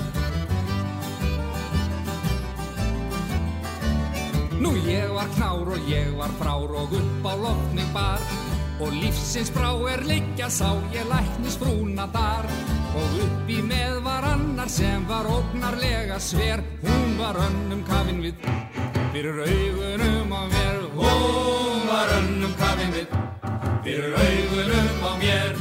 Nú 4.63 4.75
ég 4.87 5.09
var 5.15 5.29
knár 5.37 5.69
og 5.75 5.91
ég 5.91 6.17
var 6.19 6.33
frár 6.41 6.71
og 6.83 6.93
upp 7.01 7.27
á 7.27 7.33
lofning 7.45 7.93
bar 7.95 8.48
Og 8.79 8.93
lífsins 8.95 9.49
brá 9.51 9.73
er 9.91 10.05
liggja 10.07 10.47
sá 10.47 10.69
ég 10.95 11.07
læknis 11.11 11.57
frúna 11.59 12.05
þar. 12.15 12.47
Og 12.95 13.15
upp 13.25 13.49
í 13.51 13.57
með 13.67 13.97
var 14.05 14.27
annar 14.29 14.71
sem 14.71 15.03
var 15.09 15.27
ógnarlega 15.27 16.19
sver. 16.23 16.63
Hún 16.85 17.17
var 17.19 17.41
önnum 17.43 17.83
kafin 17.89 18.23
við. 18.23 18.39
Fyrir 19.11 19.41
augunum 19.43 20.31
á 20.31 20.43
mér. 20.53 20.79
Hún 20.95 21.89
var 21.91 22.13
önnum 22.21 22.55
kafin 22.61 22.95
við. 22.95 23.17
Fyrir 23.83 24.15
augunum 24.15 25.03
á 25.03 25.13
mér. 25.25 25.59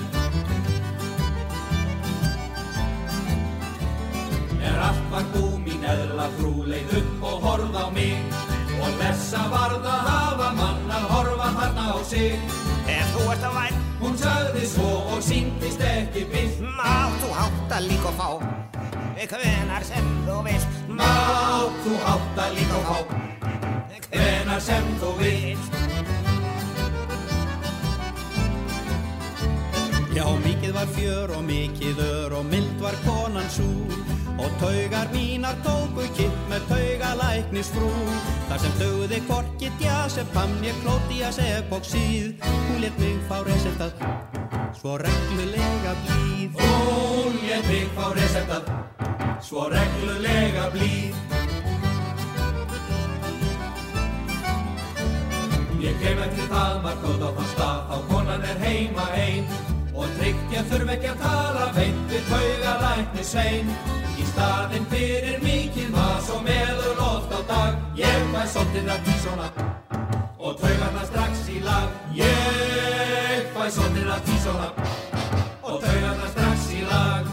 Er 4.62 4.78
allt 4.92 5.10
var 5.10 5.26
búmín 5.34 5.90
eðla 5.90 6.30
frú 6.38 6.54
leið 6.70 6.96
upp 7.02 7.28
og 7.32 7.50
horfð 7.50 7.82
á 7.82 7.86
mig. 7.98 8.40
Og 8.78 9.02
þessa 9.02 9.42
varð 9.50 9.90
að 9.90 10.08
hafa 10.14 10.54
mann 10.62 10.96
að 11.02 11.12
horfa 11.16 11.52
þarna 11.58 11.90
á 11.98 12.00
sig 12.06 12.57
Hvenar 19.18 19.82
sem 19.82 20.10
þú 20.28 20.42
veist 20.46 20.84
Mátt 20.94 21.80
þú 21.82 21.96
átta 22.06 22.52
líka 22.54 22.82
á 22.86 23.00
hvenar 24.12 24.62
sem 24.62 24.86
þú 25.02 25.10
vilt. 25.18 25.74
Já, 30.14 30.26
mikið 30.46 30.72
var 30.74 30.88
fjör 30.96 31.34
og 31.38 31.44
mikið 31.46 32.00
ör 32.02 32.38
og 32.40 32.46
mild 32.50 32.80
var 32.82 32.96
konan 33.06 33.50
súr 33.54 33.94
og 34.38 34.50
taugar 34.62 35.10
mínar 35.14 35.58
tóku 35.66 36.08
kipp 36.18 36.38
með 36.50 36.66
taugalæknis 36.72 37.70
frú 37.74 37.92
þar 38.50 38.64
sem 38.64 38.74
dögði 38.82 39.22
korki 39.30 39.70
djasef 39.82 40.30
pam 40.34 40.58
ég 40.66 40.78
klótias 40.82 41.38
epoxíð 41.42 42.34
hún 42.42 42.82
let 42.82 42.98
mig 43.02 43.22
fá 43.30 43.42
resettað 43.46 44.47
svo 44.74 44.98
reglulega 44.98 45.94
blíð. 46.04 46.52
Hún 46.60 47.34
lét 47.42 47.64
mig 47.68 47.88
fá 47.96 48.12
resettað 48.14 48.64
svo 49.42 49.70
reglulega 49.70 50.70
blíð. 50.74 51.16
Ég 55.80 55.96
kem 56.02 56.20
eftir 56.26 56.50
það 56.52 56.82
markóð 56.84 57.24
á 57.24 57.30
þann 57.38 57.50
stað. 57.54 57.80
Þá 57.90 57.98
konan 58.12 58.48
er 58.52 58.62
heima 58.66 59.08
ein. 59.16 59.46
Og 59.98 60.10
tryggt 60.20 60.54
ég 60.54 60.70
þurf 60.72 60.94
ekki 60.94 61.12
að 61.14 61.24
tala 61.24 61.72
beint 61.78 62.12
við 62.12 62.30
taugalækni 62.32 63.26
svein. 63.26 63.74
Í 64.18 64.30
staðinn 64.34 64.88
fyrir 64.94 65.42
mikið 65.46 65.92
mas 65.96 66.32
og 66.34 66.46
meður 66.46 66.96
loft 67.02 67.34
á 67.34 67.42
dag. 67.50 67.84
Ég 67.98 68.32
fæ 68.34 68.42
svolítið 68.54 68.96
að 68.96 69.06
tísona 69.10 69.52
og 70.38 70.58
taugarna 70.62 71.06
strax 71.08 71.48
í 71.50 71.62
lag 71.66 72.14
Ég 72.18 73.48
fæ 73.56 73.64
sóttir 73.74 74.10
að 74.14 74.28
tísóla 74.28 74.68
og 75.66 75.80
taugarna 75.82 76.30
strax 76.34 76.68
í 76.78 76.84
lag 76.86 77.32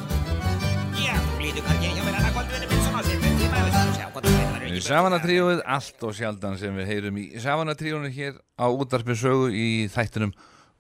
Já, 0.99 1.15
líðu 1.41 1.65
hvað 1.67 1.85
ég, 1.85 1.99
ég 1.99 2.09
verði 2.09 2.23
að 2.23 2.33
hvað 2.39 2.49
duðinu 2.53 2.71
minn 2.73 2.83
sem 2.87 2.97
að 3.01 3.11
sem 3.11 3.21
við 3.27 3.37
tíma 3.43 3.61
eða 3.61 3.75
sem 3.77 3.93
sjá 3.99 4.07
hvað 4.09 4.31
það 4.31 4.41
er 4.41 4.67
ekki 4.71 4.83
Savanatríóið, 4.89 5.63
allt 5.77 6.09
og 6.09 6.17
sjaldan 6.19 6.59
sem 6.61 6.81
við 6.81 6.91
heyrum 6.93 7.21
í 7.21 7.27
Savanatríónu 7.45 8.13
hér 8.17 8.41
á 8.57 8.67
útarpisögu 8.73 9.53
í 9.53 9.69
þættunum 9.93 10.35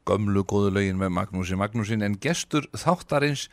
Gömlu 0.04 0.42
góðu 0.44 0.74
lögin 0.76 0.98
með 1.00 1.14
Magnúsi 1.16 1.56
Magnúsin. 1.56 2.04
En 2.04 2.18
gestur 2.20 2.66
þáttarins 2.76 3.46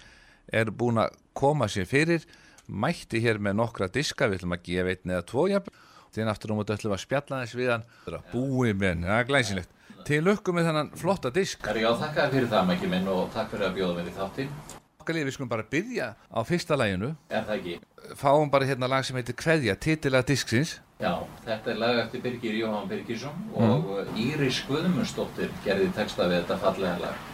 er 0.52 0.68
búin 0.76 1.00
að 1.00 1.16
koma 1.38 1.70
sér 1.72 1.88
fyrir 1.88 2.26
mætti 2.68 3.22
hér 3.24 3.40
með 3.40 3.62
nokkra 3.62 3.88
diska, 3.92 4.28
við 4.28 4.42
ætlum 4.42 4.58
að 4.58 4.66
gefa 4.68 4.92
einni 4.92 5.16
eða 5.16 5.28
tvo 5.32 5.46
jafn 5.48 5.80
þinn 6.16 6.32
aftur 6.32 6.54
á 6.54 6.56
móti 6.60 6.76
ætlum 6.76 6.92
við 6.92 6.98
að 6.98 7.04
spjalla 7.06 7.42
þess 7.44 7.58
við 7.60 7.72
hann 7.76 7.88
búið 8.34 8.86
hann, 8.88 9.08
það 9.08 9.18
er 9.22 9.30
glæsilegt 9.32 9.80
til 10.08 10.22
lukku 10.26 10.54
með 10.56 10.70
þennan 10.70 10.92
flotta 10.98 11.32
disk 11.34 11.66
Herri, 11.68 11.86
já, 11.86 11.92
þakka 12.02 12.30
fyrir 12.34 12.52
það, 12.52 12.70
Mækki 12.72 12.92
minn, 12.92 13.10
og 13.12 13.28
takk 13.36 13.52
fyrir 13.54 13.68
að 13.70 13.76
bjóða 13.80 13.98
mér 14.00 14.10
í 14.10 14.16
þáttinn. 14.18 14.54
okkar 15.02 15.18
lífi, 15.18 15.28
við 15.30 15.36
skulum 15.38 15.52
bara 15.52 15.68
byrja 15.72 16.08
á 16.18 16.40
fyrsta 16.46 16.78
læginu 16.78 17.16
Er 17.30 17.46
það 17.48 17.58
ekki? 17.60 17.76
fáum 18.18 18.50
bara 18.52 18.66
hérna 18.66 18.90
lag 18.90 19.06
sem 19.06 19.16
heitir 19.16 19.38
Kveðja, 19.38 19.76
titilega 19.78 20.26
disksins 20.26 20.80
Já, 21.02 21.16
þetta 21.48 21.72
er 21.74 21.80
lag 21.82 22.00
eftir 22.04 22.22
Birgir 22.22 22.54
Jóhann 22.60 22.90
Birgisson 22.90 23.38
og 23.58 23.88
mm. 23.90 24.18
Íris 24.22 24.60
Guðmundsdóttir 24.68 25.50
gerði 25.66 25.88
texta 25.98 26.28
við 26.30 26.44
þetta 26.44 26.58
fallega 26.62 27.00
lag. 27.02 27.31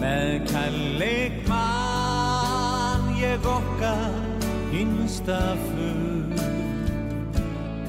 Með 0.00 0.30
kærleik 0.50 1.36
mann 1.48 3.12
ég 3.20 3.46
okkar 3.46 4.12
hinsta 4.72 5.56
full 5.68 6.34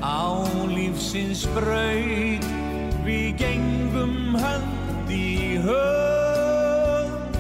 Á 0.02 0.46
lífsins 0.72 1.48
braut 1.56 2.46
við 3.08 3.38
gengum 3.40 4.36
hönd 4.36 5.12
í 5.12 5.58
hönd. 5.64 7.38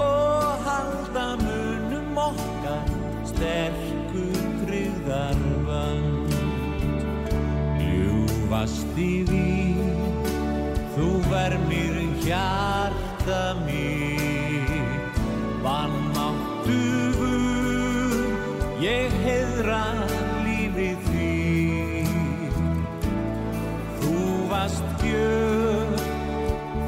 Og 0.00 0.66
halda 0.66 1.26
munum 1.40 2.18
okkar 2.20 2.84
sterku 3.26 4.26
tryggðar 4.62 5.40
vönd 5.66 6.36
Ljúfast 7.80 9.00
í 9.00 9.24
vín, 9.28 9.75
þú 11.36 11.42
vermir 11.42 11.96
hjarta 12.24 13.54
mitt. 13.66 15.16
Vannmáttugur, 15.62 16.70
ég 18.80 19.10
heiðra 19.24 19.84
lífið 20.46 20.98
því 21.08 21.34
Þú 24.00 24.16
varst 24.50 24.88
gjöf, 25.02 26.02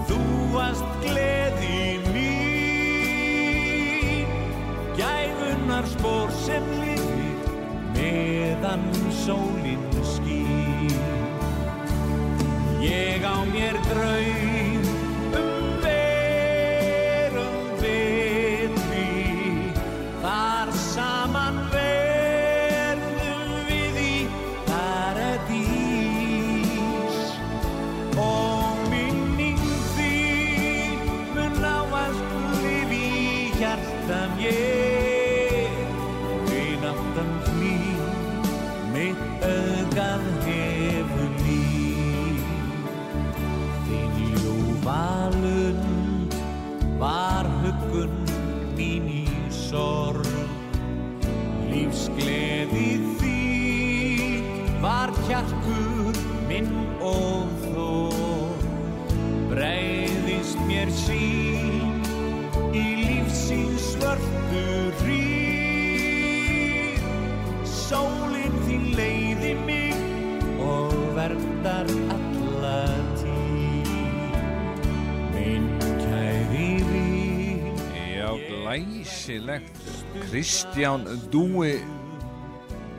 þú 0.09 0.21
varst 0.55 0.91
gleði 1.03 1.99
mín. 2.15 2.99
Gæfunar 4.97 5.87
spór 5.93 6.29
sem 6.47 6.65
lifir 6.81 7.37
meðan 7.97 8.85
sólinn 9.25 9.58
mér 13.59 13.75
draum 13.91 14.48
Kristján 80.29 81.07
Dúi 81.33 81.81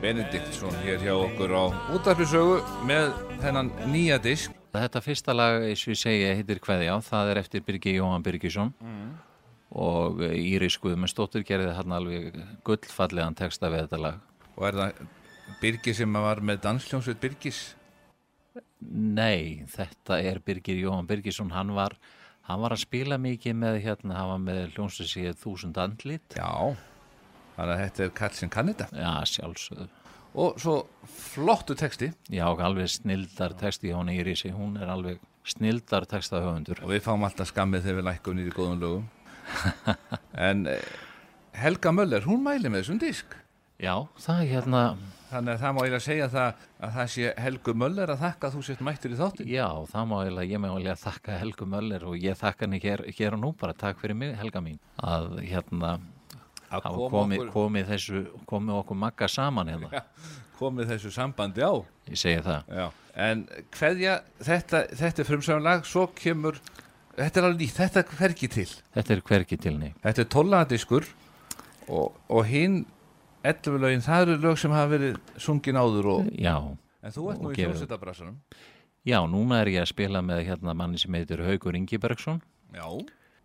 Benediktsson 0.00 0.74
hér 0.82 0.98
hjá 0.98 1.12
okkur 1.14 1.52
á 1.54 1.64
útarpisögu 1.94 2.56
með 2.88 3.12
þennan 3.38 3.70
nýja 3.92 4.16
disk. 4.18 4.54
Þetta 4.74 5.02
fyrsta 5.04 5.34
lag, 5.36 5.62
eins 5.62 5.84
og 5.86 5.92
ég 5.94 6.00
segi, 6.00 6.26
heitir 6.40 6.58
Kveðja, 6.62 6.96
það 7.06 7.30
er 7.30 7.40
eftir 7.44 7.62
Birgir 7.66 8.00
Jóhann 8.00 8.26
Birgisson. 8.26 8.72
Og 9.70 10.18
Íris 10.26 10.80
Guðmundsdóttir 10.82 11.46
gerði 11.46 11.76
hann 11.78 11.94
alveg 11.94 12.34
gullfallegan 12.66 13.38
texta 13.38 13.70
við 13.70 13.86
þetta 13.86 14.02
lag. 14.02 14.20
og 14.56 14.66
er 14.66 14.80
það 14.80 15.02
Birgir 15.62 15.94
sem 15.94 16.12
var 16.12 16.42
með 16.42 16.62
dansljónsveit 16.66 17.20
Birgis? 17.22 17.62
Nei, 18.80 19.62
þetta 19.70 20.18
er 20.18 20.42
Birgir 20.42 20.82
Jóhann 20.82 21.06
Birgisson, 21.06 21.54
hann 21.54 21.74
var, 21.78 21.94
hann 22.50 22.60
var 22.60 22.74
að 22.74 22.82
spila 22.88 23.18
mikið 23.22 23.54
með 23.54 23.82
hérna, 23.86 24.18
hann 24.18 24.30
var 24.34 24.46
með 24.50 24.62
hljómsveitsíð 24.74 25.36
Þúsund 25.42 25.78
Andlit. 25.78 26.34
Já, 26.34 26.74
þannig 27.60 27.74
að 27.76 27.82
þetta 27.84 28.04
er 28.06 28.12
kall 28.20 28.36
sem 28.38 28.52
kann 28.52 28.72
þetta. 28.72 28.88
Já, 28.96 29.12
sjálfsögðu. 29.34 29.88
og 30.40 30.60
svo 30.62 30.76
flottu 31.10 31.74
texti. 31.74 32.12
Já, 32.30 32.46
alveg 32.48 32.90
snildar 32.90 33.56
texti 33.58 33.90
hjá 33.90 33.98
hún 33.98 34.12
Írisi, 34.14 34.52
hún 34.54 34.76
er 34.80 34.90
alveg 34.92 35.20
snildar 35.44 36.06
texta 36.06 36.40
höfundur. 36.40 36.82
og 36.82 36.90
við 36.90 37.04
fáum 37.04 37.24
alltaf 37.26 37.50
skammið 37.50 37.86
þegar 37.86 38.00
við 38.00 38.08
lækkum 38.10 38.36
nýri 38.38 38.56
góðum 38.56 38.80
lögum. 38.80 39.08
En 40.50 40.66
eh, 40.70 40.82
Helga 41.58 41.90
Möller, 41.92 42.22
hún 42.28 42.44
mæli 42.44 42.70
með 42.70 42.84
þessum 42.84 43.00
disk. 43.02 43.34
Já, 43.80 43.94
það 44.20 44.42
er 44.42 44.48
hérna, 44.50 44.80
þannig 45.30 45.54
að 45.54 45.62
það 45.62 45.72
má 45.72 45.78
eiginlega 45.80 46.04
segja 46.04 46.28
það 46.28 46.64
að 46.84 46.94
það 46.96 47.10
sé 47.14 47.30
Helgu 47.40 47.74
Möller 47.80 48.12
að 48.12 48.22
þakka 48.26 48.48
að 48.48 48.56
þú 48.56 48.64
sért 48.66 48.82
mættur 48.84 49.14
í 49.14 49.18
þáttin 49.18 49.48
já, 49.48 49.66
það 49.88 50.08
má 50.10 50.14
eiginlega, 50.18 50.50
ég 50.50 50.60
má 50.60 50.66
eiginlega 50.68 50.96
þakka 51.00 51.38
Helgu 51.40 51.68
Möller 51.74 52.04
og 52.10 52.16
ég 52.20 52.36
þakka 52.40 52.66
henni 52.66 52.80
hér, 52.84 53.02
hér 53.16 53.36
og 53.38 53.40
nú 53.40 53.52
bara, 53.62 53.76
takk 53.80 54.02
fyrir 54.02 54.18
mig 54.20 54.34
Helga 54.36 54.60
mín, 54.64 54.76
að 55.00 55.38
hérna, 55.48 55.94
að 56.70 56.84
hafa 56.86 57.08
komið, 57.12 57.40
okkur, 57.44 57.52
komið 57.54 57.88
þessu, 57.94 58.22
komið 58.50 58.76
okkur 58.80 59.00
magga 59.04 59.28
saman 59.28 59.70
hérna, 59.72 60.02
komið 60.60 60.92
þessu 60.94 61.12
sambandi 61.14 61.64
á 61.66 61.72
ég 62.10 62.20
segi 62.20 62.42
það. 62.46 62.70
Já. 62.80 62.86
en 63.26 63.42
hverja 63.76 64.14
þetta, 64.38 64.84
þetta 65.02 65.22
er 65.24 65.28
frumsögnlag 65.30 65.88
svo 65.88 66.06
kemur 66.14 66.60
þetta 67.16 67.40
er 67.42 67.48
alveg 67.48 67.64
nýtt, 67.64 67.76
þetta 67.80 68.04
fer 68.20 68.34
ekki 68.36 68.48
til 68.54 68.68
Þetta 68.94 69.16
er 69.16 69.22
hvergi 69.26 69.58
tilni. 69.60 69.92
þetta 70.04 70.24
er 70.24 70.30
tollaðadiskur 70.36 71.08
og, 71.90 72.14
og 72.30 72.46
hinn 72.48 72.84
11 73.42 73.80
lögin, 73.80 74.02
það 74.04 74.26
eru 74.26 74.36
lög 74.44 74.58
sem 74.60 74.72
hafa 74.76 74.90
verið 74.92 75.16
sungin 75.40 75.78
áður 75.80 76.10
og, 76.14 76.26
Já, 76.36 76.54
en 77.02 77.14
þú 77.14 77.30
ert 77.32 77.40
nú 77.40 77.48
Og 77.50 77.56
í 77.56 77.64
hljómsveitabrassanum 77.64 78.36
já, 79.08 79.16
núna 79.24 79.62
er 79.62 79.70
ég 79.72 79.80
að 79.80 79.88
spila 79.94 80.20
með 80.20 80.42
hérna 80.50 80.74
manni 80.76 81.00
sem 81.00 81.14
heitir 81.16 81.40
Haugur 81.46 81.78
Ingibergsson 81.78 82.42
já, 82.76 82.84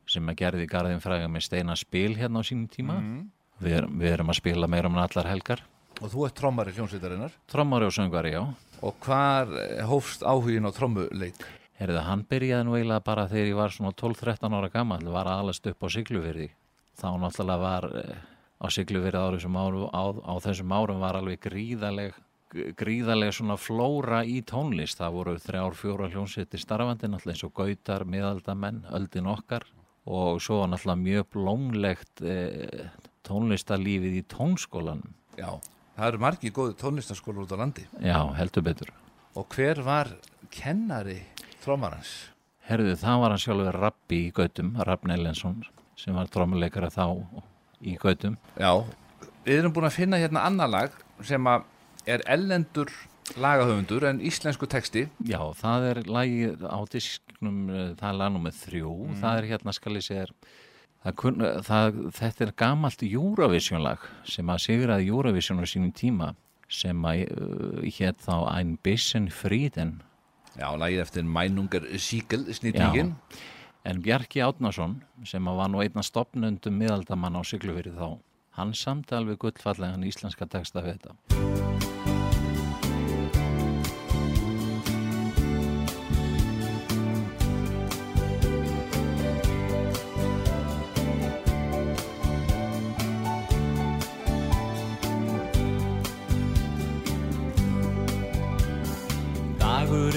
sem 0.08 0.30
að 0.30 0.39
gerði 0.41 0.68
garðin 0.70 1.04
fræga 1.04 1.30
með 1.32 1.48
steina 1.48 1.76
spil 1.80 2.13
hérna 2.18 2.41
á 2.41 2.44
sínum 2.46 2.70
tíma. 2.72 3.00
Mhm. 3.00 3.24
Við, 3.63 3.78
erum, 3.80 4.00
við 4.00 4.12
erum 4.12 4.32
að 4.34 4.39
spila 4.41 4.68
meira 4.68 4.89
um 4.91 4.98
allar 5.00 5.32
helgar. 5.32 5.62
og 6.02 6.12
þú 6.12 6.26
ert 6.28 6.36
trommari 6.36 6.74
hljómsveitarinnar 6.76 7.32
Trommari 7.48 7.86
og 7.86 7.94
söngvari, 7.96 8.34
já. 8.34 8.44
og 8.82 8.96
hvar 9.00 9.48
eh, 9.48 9.86
hófst 9.88 10.26
áhugin 10.28 10.68
á 10.68 10.72
trommuleik 10.76 11.39
Herðu, 11.80 12.00
hann 12.04 12.24
byrjaði 12.28 12.65
nú 12.68 12.76
eiginlega 12.76 13.04
bara 13.04 13.28
þegar 13.28 13.48
ég 13.48 13.56
var 13.56 13.74
svona 13.76 13.91
12-13 14.00 14.54
ára 14.56 14.70
gammal, 14.72 15.02
var 15.12 15.28
aðalast 15.28 15.65
upp 15.68 15.84
á 15.84 15.88
Siglufyrði. 15.91 16.48
Þá 16.96 17.10
náttúrulega 17.20 17.60
var 17.60 17.88
eh, 18.00 18.22
á 18.63 18.68
árum, 18.72 19.89
á, 19.91 20.04
á 20.24 20.34
þessum 20.39 20.72
árum 20.72 21.04
var 21.04 21.20
alveg 21.20 21.41
gríðaleg, 21.44 22.15
gríðarlega 22.80 23.36
svona 23.36 23.58
flóra 23.60 24.22
í 24.24 24.39
tónlist. 24.48 25.02
Það 25.02 25.18
voru 25.18 25.36
þrjár, 25.44 25.76
fjóra 25.76 26.08
hljómsveitir 26.13 26.63
starfandi, 26.63 27.12
náttúrulega 27.12 27.36
eins 27.36 27.44
og 27.44 27.56
Gautar, 27.60 28.08
miðaldamenn, 28.08 28.86
öldin 28.96 29.28
okkar 29.28 29.68
og 30.06 30.41
svo 30.44 30.62
var 30.62 30.70
náttúrulega 30.72 31.02
mjög 31.02 31.30
blómlegt 31.34 32.22
eh, 32.22 32.91
tónlistarlífið 33.26 34.20
í 34.20 34.24
tónskólanum. 34.30 35.15
Já, 35.39 35.50
það 35.98 36.12
eru 36.12 36.22
margir 36.26 36.54
góði 36.56 36.78
tónlistaskólar 36.80 37.46
út 37.46 37.56
á 37.56 37.58
landi. 37.58 37.88
Já, 38.00 38.20
heldur 38.38 38.65
betur. 38.65 38.94
Og 39.36 39.50
hver 39.52 39.82
var 39.86 40.13
kennari 40.54 41.20
trómarans? 41.63 42.13
Herðu, 42.65 42.96
það 42.98 43.22
var 43.22 43.34
hann 43.34 43.41
sjálfur 43.41 43.80
Rappi 43.82 44.22
í 44.28 44.30
Gautum, 44.34 44.72
Rapp 44.88 45.04
Neilensson, 45.10 45.60
sem 46.00 46.15
var 46.18 46.30
trómuleikara 46.34 46.89
þá 46.94 47.06
í 47.86 47.98
Gautum. 48.02 48.38
Já, 48.58 48.72
við 49.46 49.60
erum 49.60 49.76
búin 49.76 49.89
að 49.89 49.98
finna 50.00 50.22
hérna 50.22 50.46
annar 50.48 50.72
lag 50.72 50.96
sem 51.26 51.50
er 52.06 52.24
ellendur 52.30 52.94
lagahöfundur 53.41 54.06
en 54.10 54.22
íslensku 54.22 54.68
texti. 54.70 55.08
Já, 55.26 55.39
það 55.58 55.88
er 55.89 56.02
lagið 56.06 56.65
á 56.70 56.80
disknum, 56.91 57.25
eh, 57.47 57.91
það 57.99 58.08
er 58.10 58.17
lagnum 58.21 58.47
með 58.47 58.62
þrjú, 58.63 58.93
það 59.21 59.41
er 59.41 59.49
hérna 59.51 59.75
skal 59.75 59.97
ég 59.99 60.05
segja, 60.05 60.25
þetta 61.05 62.47
er 62.47 62.55
gamalt 62.58 63.05
Eurovision 63.05 63.84
lag 63.86 64.01
sem 64.25 64.49
að 64.49 64.63
sigraði 64.63 65.12
Eurovision 65.12 65.62
á 65.62 65.65
sínum 65.69 65.93
tíma 65.93 66.34
sem 66.71 67.05
að 67.05 67.25
uh, 67.29 67.81
hétt 67.86 68.21
þá 68.25 68.36
Ein 68.49 68.77
bisschen 68.84 69.29
Frieden. 69.29 69.99
Já, 70.55 70.71
lagið 70.79 71.03
eftir 71.03 71.27
Mænungar 71.27 71.86
Síkel, 71.99 72.47
snýtingin. 72.53 73.13
En 73.86 74.01
Bjarki 74.01 74.41
Átnason, 74.41 75.01
sem 75.27 75.45
að 75.45 75.60
var 75.60 75.69
nú 75.69 75.84
einna 75.84 76.01
stopnundum 76.05 76.79
miðaldamann 76.79 77.38
á 77.38 77.41
Siglufyrir 77.45 77.93
þá, 77.93 78.17
hann 78.58 78.73
samti 78.73 79.13
alveg 79.13 79.43
gullfallegan 79.43 80.08
íslenska 80.08 80.49
texta 80.49 80.81
við 80.81 80.97
þetta. 80.97 81.55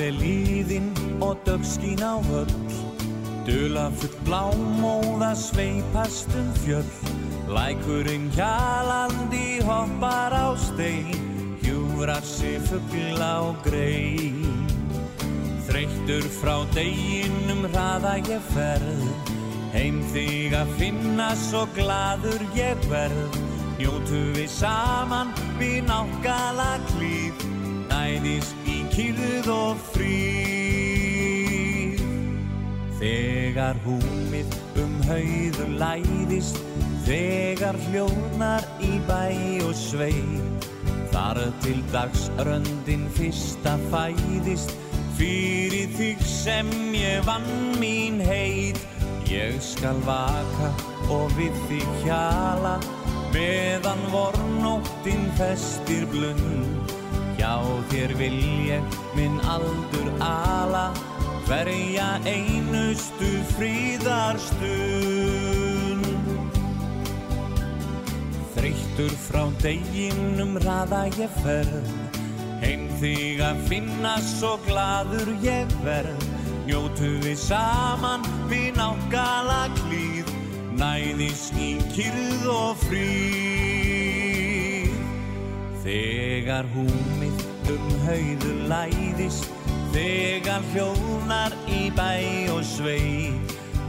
Er 0.09 0.17
líðinn 0.17 0.93
og 1.21 1.37
dögskín 1.45 2.01
á 2.01 2.17
höll. 2.31 2.53
Dula 3.45 3.89
full 4.01 4.15
blámóða 4.25 5.35
sveipast 5.37 6.33
um 6.39 6.49
fjöll. 6.63 6.93
Lækurinn 7.49 8.29
hjalandi 8.37 9.61
hoppar 9.65 10.33
á 10.37 10.53
stein 10.57 11.57
Hjúrar 11.63 12.23
sig 12.23 12.61
fuggla 12.69 13.41
á 13.41 13.57
grein. 13.65 14.69
Þreyttur 15.69 16.25
frá 16.41 16.57
deginum 16.77 17.67
hraða 17.73 18.17
ég 18.29 18.45
ferð 18.53 19.05
Heim 19.75 20.01
þig 20.13 20.57
að 20.57 20.73
finna 20.81 21.35
svo 21.37 21.67
gladur 21.77 22.41
ég 22.57 22.89
verð. 22.89 23.37
Njótu 23.79 24.23
við 24.37 24.49
saman 24.49 25.33
við 25.61 25.85
nákala 25.87 26.79
klíf 26.89 27.45
Næðis 27.89 28.51
í 28.99 29.05
kyrð 29.15 29.49
og 29.53 29.77
fríð 29.95 30.89
Þegar 32.99 33.79
húmið 33.85 34.57
um 34.83 34.95
hauðu 35.07 35.67
læðist 35.79 36.59
Þegar 37.07 37.77
hljónar 37.87 38.65
í 38.83 38.99
bæ 39.07 39.25
og 39.69 39.77
svei 39.79 40.25
Þar 41.13 41.39
til 41.63 41.79
dagsröndin 41.95 43.07
fyrsta 43.15 43.75
fæðist 43.93 44.75
Fyrir 45.19 45.89
þig 45.99 46.21
sem 46.23 46.69
ég 46.95 47.25
vann 47.27 47.49
mín 47.81 48.21
heit. 48.23 48.79
Ég 49.27 49.59
skal 49.63 49.99
vaka 50.07 50.71
og 51.11 51.33
við 51.39 51.55
þig 51.71 51.89
hjala 52.05 52.79
Meðan 53.35 54.03
vornóttin 54.13 55.25
festir 55.39 56.07
blund 56.13 56.78
Hjá 57.39 57.55
þér 57.93 58.11
vil 58.19 58.39
ég 58.69 58.83
minn 59.17 59.41
aldur 59.47 60.09
ala 60.25 60.87
Hverja 61.49 62.09
einustu 62.29 63.31
fríðarstund 63.55 66.05
Þreyttur 68.59 69.13
frá 69.23 69.45
deginum 69.63 70.53
raða 70.67 71.03
ég 71.17 71.31
ferð 71.41 71.89
Heim 72.59 72.89
þig 72.99 73.39
að 73.45 73.59
finna 73.69 74.17
svo 74.25 74.57
gladur 74.67 75.29
ég 75.45 75.67
verð. 75.85 76.25
Njótu 76.67 77.11
við 77.23 77.39
saman 77.41 78.23
við 78.51 78.77
nákala 78.77 79.69
klíð 79.79 80.27
Næðis 80.79 81.49
í 81.59 81.79
kyrð 81.95 82.47
og 82.53 82.77
fríð. 82.85 84.93
Þegar 85.87 86.67
um 86.79 87.18
hauðu 88.09 88.57
læðist 88.73 89.55
Þegar 89.93 90.65
hljónar 90.73 91.55
í 91.73 91.89
bæ 91.97 92.51
og 92.53 92.61
svei. 92.67 93.33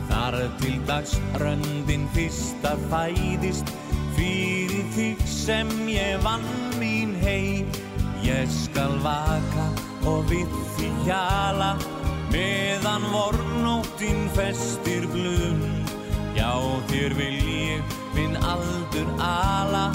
Þar 0.10 0.38
til 0.62 0.78
dags 0.88 1.18
röndin 1.42 2.08
fyrsta 2.16 2.74
fæðist 2.90 3.70
Fyrir 4.18 4.88
þig 4.96 5.22
sem 5.30 5.70
ég 5.92 6.18
vann 6.26 6.46
mín 6.82 7.14
heim 7.22 7.70
Ég 8.26 8.50
skal 8.52 8.98
vaka 9.06 9.68
og 10.10 10.26
við 10.32 10.50
því 10.78 10.90
hjala 11.06 11.72
Meðan 12.34 13.06
vornóttin 13.14 14.26
festir 14.36 15.06
blund 15.14 15.94
Já 16.38 16.52
þér 16.90 17.18
vil 17.20 17.40
ég 17.54 17.98
minn 18.18 18.38
aldur 18.42 19.14
ala 19.24 19.90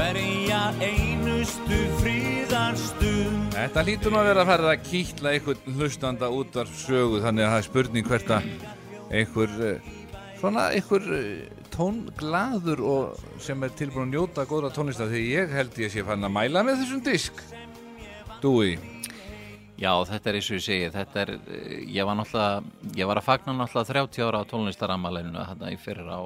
Hverja 0.00 0.58
einustu 0.80 1.76
fríðarstund 2.00 3.52
Þetta 3.52 3.82
lítur 3.84 4.14
nú 4.14 4.16
að 4.16 4.28
vera 4.30 4.44
að 4.46 4.48
fara 4.48 4.68
að 4.70 4.84
kýtla 4.86 5.32
einhvern 5.34 5.74
hlustanda 5.76 6.30
út 6.32 6.54
af 6.62 6.70
sögu 6.72 7.18
þannig 7.20 7.44
að 7.44 7.50
það 7.52 7.58
er 7.58 7.66
spurning 7.66 8.06
hvert 8.08 8.32
að 8.32 8.46
einhver 9.18 9.58
eh, 9.66 9.90
svona 10.40 10.62
einhver 10.72 11.10
eh, 11.18 11.50
tónglaður 11.74 12.80
og 12.94 13.20
sem 13.44 13.66
er 13.68 13.74
tilbúin 13.76 14.06
að 14.06 14.14
njóta 14.14 14.46
góðra 14.48 14.70
tónlista 14.78 15.10
því 15.10 15.20
ég 15.34 15.52
held 15.58 15.76
ég 15.84 15.92
sé 15.92 16.06
fann 16.08 16.24
að 16.24 16.34
mæla 16.38 16.64
með 16.64 16.80
þessum 16.80 17.04
disk. 17.10 17.44
Dúi. 18.40 18.72
Já, 19.76 19.92
þetta 20.14 20.32
er 20.32 20.40
eins 20.40 20.48
og 20.48 20.60
ég 20.62 20.66
segi, 20.70 20.88
þetta 20.96 21.24
er, 21.26 21.34
eh, 21.44 21.76
ég 21.92 22.08
var 22.08 22.16
náttúrulega, 22.22 22.64
ég 22.96 23.12
var 23.12 23.20
að 23.20 23.28
fagna 23.28 23.58
náttúrulega 23.60 23.92
30 23.92 24.26
ára 24.30 24.40
á 24.40 24.48
tónlistarammalinu 24.48 25.44
þarna 25.52 25.76
í 25.76 25.80
fyrir 25.84 26.08
á, 26.08 26.24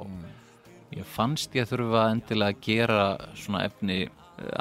ég 0.95 1.07
fannst 1.15 1.55
ég 1.57 1.67
þurfa 1.69 2.09
endilega 2.13 2.53
að 2.53 2.61
gera 2.63 3.05
svona 3.37 3.63
efni 3.67 3.97
eh, 4.05 4.09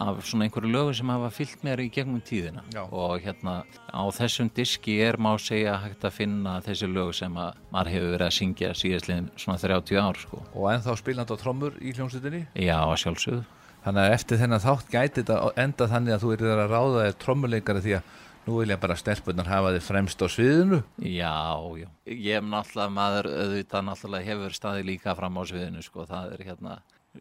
af 0.01 0.23
svona 0.27 0.49
einhverju 0.49 0.70
lögum 0.73 0.97
sem 0.99 1.12
hafa 1.14 1.31
fyllt 1.35 1.64
mér 1.66 1.83
í 1.85 1.88
gegnum 1.94 2.23
tíðina 2.25 2.64
Já. 2.75 2.83
og 2.85 3.23
hérna 3.25 3.57
á 3.90 4.03
þessum 4.18 4.51
diski 4.55 4.99
er 5.05 5.18
má 5.18 5.33
segja 5.38 5.77
hægt 5.85 6.07
að 6.07 6.16
finna 6.18 6.59
þessi 6.64 6.90
lög 6.90 7.14
sem 7.14 7.37
að 7.38 7.61
maður 7.75 7.92
hefur 7.94 8.14
verið 8.16 8.29
að 8.29 8.38
syngja 8.38 8.73
síðastliðin 8.81 9.31
svona 9.37 9.61
30 9.62 10.03
ár 10.03 10.23
sko. 10.25 10.42
og 10.55 10.70
ennþá 10.73 10.97
spilandi 11.01 11.38
á 11.38 11.42
trommur 11.42 11.79
í 11.81 11.94
hljómsveitinni 11.94 12.47
Já, 12.55 12.79
að 12.83 12.99
sjálfsögðu. 13.05 13.44
Þannig 13.85 14.01
að 14.07 14.14
eftir 14.16 14.38
þennan 14.40 14.62
þátt 14.64 14.87
gæti 14.88 15.23
þetta 15.23 15.51
enda 15.61 15.87
þannig 15.90 16.14
að 16.14 16.23
þú 16.23 16.31
erir 16.33 16.61
að 16.62 16.70
ráða 16.73 17.03
þér 17.05 17.18
trommuleikari 17.20 17.83
því 17.85 17.99
að 17.99 18.12
nú 18.46 18.59
vilja 18.61 18.78
bara 18.80 18.96
stelpunar 18.98 19.48
hafa 19.48 19.74
þið 19.76 19.87
fremst 19.87 20.24
á 20.24 20.26
sviðinu. 20.28 20.80
Já, 21.00 21.37
já. 21.80 21.88
Ég 22.09 22.38
hef 22.38 22.48
náttúrulega 22.48 22.92
maður 22.92 23.30
auðvitað 23.33 23.87
náttúrulega 23.88 24.28
hefur 24.30 24.57
staði 24.57 24.85
líka 24.90 25.14
fram 25.18 25.40
á 25.40 25.42
sviðinu 25.48 25.85
sko, 25.85 26.07
það 26.11 26.37
er 26.37 26.44
hérna 26.50 26.74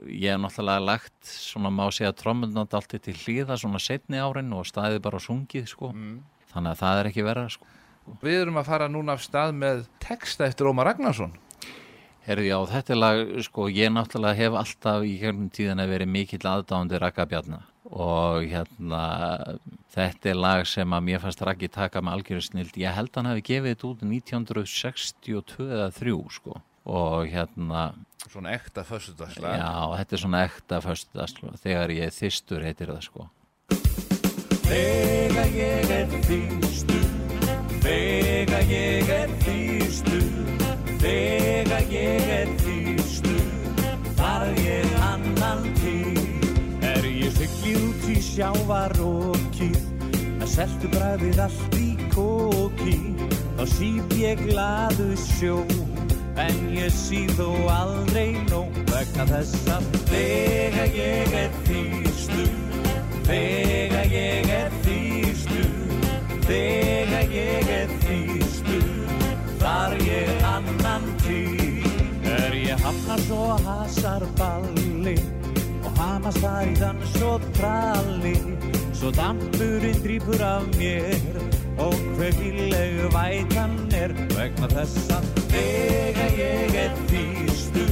ég 0.09 0.33
hef 0.33 0.41
náttúrulega 0.41 0.83
lagt 0.83 1.29
svona 1.29 1.71
má 1.73 1.85
segja 1.93 2.13
trommundnátt 2.17 2.73
allt 2.73 2.95
til 2.97 3.13
hlýða 3.13 3.57
svona 3.59 3.81
setni 3.81 4.21
árin 4.21 4.53
og 4.55 4.67
staðið 4.67 4.99
bara 5.05 5.19
og 5.21 5.25
sungið 5.25 5.69
sko. 5.69 5.93
Þannig 6.53 6.73
að 6.73 6.81
það 6.81 6.99
er 6.99 7.09
ekki 7.11 7.25
verra 7.27 7.47
sko. 7.53 7.69
Við 8.23 8.41
erum 8.41 8.59
að 8.59 8.69
fara 8.69 8.89
núna 8.91 9.15
af 9.15 9.23
stað 9.23 9.53
með 9.55 9.85
texta 10.03 10.47
eftir 10.49 10.67
Ómar 10.67 10.89
Ragnarsson. 10.89 11.37
Herðu 12.23 12.47
já, 12.47 12.57
þetta 12.71 12.93
er 12.93 12.99
lag, 12.99 13.21
sko, 13.43 13.67
ég 13.71 13.91
náttúrulega 13.91 14.39
hef 14.39 14.57
alltaf 14.59 15.05
í 15.07 15.13
hérna 15.19 15.49
tíðan 15.51 15.83
að 15.83 15.93
verið 15.95 16.11
mikill 16.11 16.45
aðdándi 16.47 16.99
Rakkabjarna 17.03 17.63
og 17.93 18.47
hérna, 18.49 19.01
þetta 19.93 20.31
er 20.31 20.39
lag 20.39 20.63
sem 20.69 20.95
að 20.95 21.05
mér 21.09 21.21
fannst 21.21 21.43
Raggi 21.45 21.69
taka 21.69 22.01
með 22.01 22.17
algjörðu 22.17 22.45
snild, 22.47 22.79
ég 22.81 22.95
held 22.97 23.13
hann 23.17 23.29
hafi 23.29 23.45
gefið 23.51 23.75
þetta 23.75 23.89
út 23.91 24.07
1962 24.07 25.67
eða 25.67 25.91
3, 25.93 26.15
sko, 26.39 26.57
og 26.89 27.29
hérna, 27.29 27.91
Svona 28.23 28.53
ekta 28.55 28.85
föstudagslag. 28.87 29.57
Já, 29.59 29.97
þetta 29.99 30.15
er 30.15 30.21
svona 30.21 30.43
ekta 30.47 30.77
föstudagslag, 30.81 31.57
þegar 31.59 31.91
ég 31.91 32.07
er 32.07 32.15
þystur 32.15 32.63
heitir 32.63 32.93
það, 32.93 33.01
sko. 33.09 33.27
Þegar 34.63 35.51
ég 35.59 35.91
er 35.99 36.17
þýstur, 36.29 37.05
þegar 37.83 38.71
ég 38.71 39.15
er 39.19 39.37
þýstur, 39.43 40.29
þegar 41.03 41.89
ég 41.91 42.37
er 42.39 42.47
þýstur, 42.47 42.62
í 48.33 48.39
sjávarokið 48.39 49.81
með 50.39 50.47
seltu 50.49 50.89
bræðið 50.89 51.39
allt 51.43 51.75
í 51.77 51.89
kóki 52.09 52.95
þá 53.59 53.65
síp 53.69 54.15
ég 54.17 54.41
glaðu 54.47 55.13
sjó. 55.21 55.57
En 56.41 56.63
ég 56.73 56.89
síð 56.89 57.29
þó 57.37 57.49
aldrei 57.69 58.39
nóg 58.47 58.73
vegna 58.89 59.27
þess 59.29 59.69
að 59.69 59.85
þegar 60.09 60.97
ég 60.97 61.35
er 61.43 61.53
þýstu 61.67 62.47
þegar 63.29 64.09
ég 64.15 64.49
er 64.55 64.73
þýstu 64.87 65.67
þegar 66.47 67.37
ég 67.37 67.71
er 67.77 67.95
þýstu 68.07 68.81
þar 69.61 69.97
ég 70.09 70.43
annan 70.55 71.05
til 71.21 71.85
er 72.33 72.57
ég 72.63 72.81
hafnar 72.81 73.25
svo 73.29 73.53
hasar 73.69 74.25
balli 74.41 75.19
í 76.03 76.73
dans 76.79 77.15
og 77.23 77.41
tralli 77.57 78.35
svo 78.93 79.11
dampurinn 79.11 80.01
drýpur 80.03 80.41
af 80.41 80.67
mér. 80.77 81.39
Og 81.77 81.95
hver 82.17 82.35
hýllegu 82.37 83.09
vætan 83.15 83.73
er 83.91 84.13
vegna 84.35 84.67
þess 84.69 85.09
að 85.15 85.25
þegar 85.53 86.37
ég 86.37 86.75
er 86.85 86.93
þýstu 87.09 87.87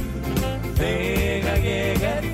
þegar 0.78 1.66
ég 1.66 2.06
er 2.14 2.31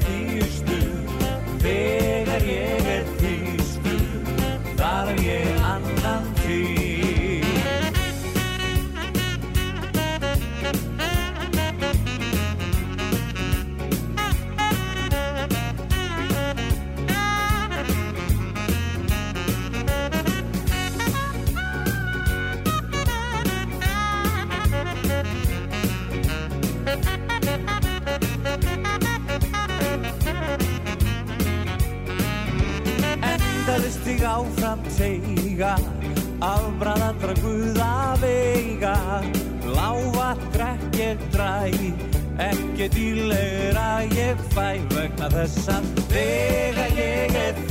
ekkert 42.79 42.95
ílegur 43.03 43.79
að 43.83 44.13
ég 44.15 44.43
fæ 44.55 44.67
vegna 44.93 45.27
þess 45.33 45.67
að 45.75 45.89
þegar 46.13 46.93
ég 46.95 47.39
er 47.41 47.68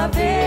saber. 0.00 0.39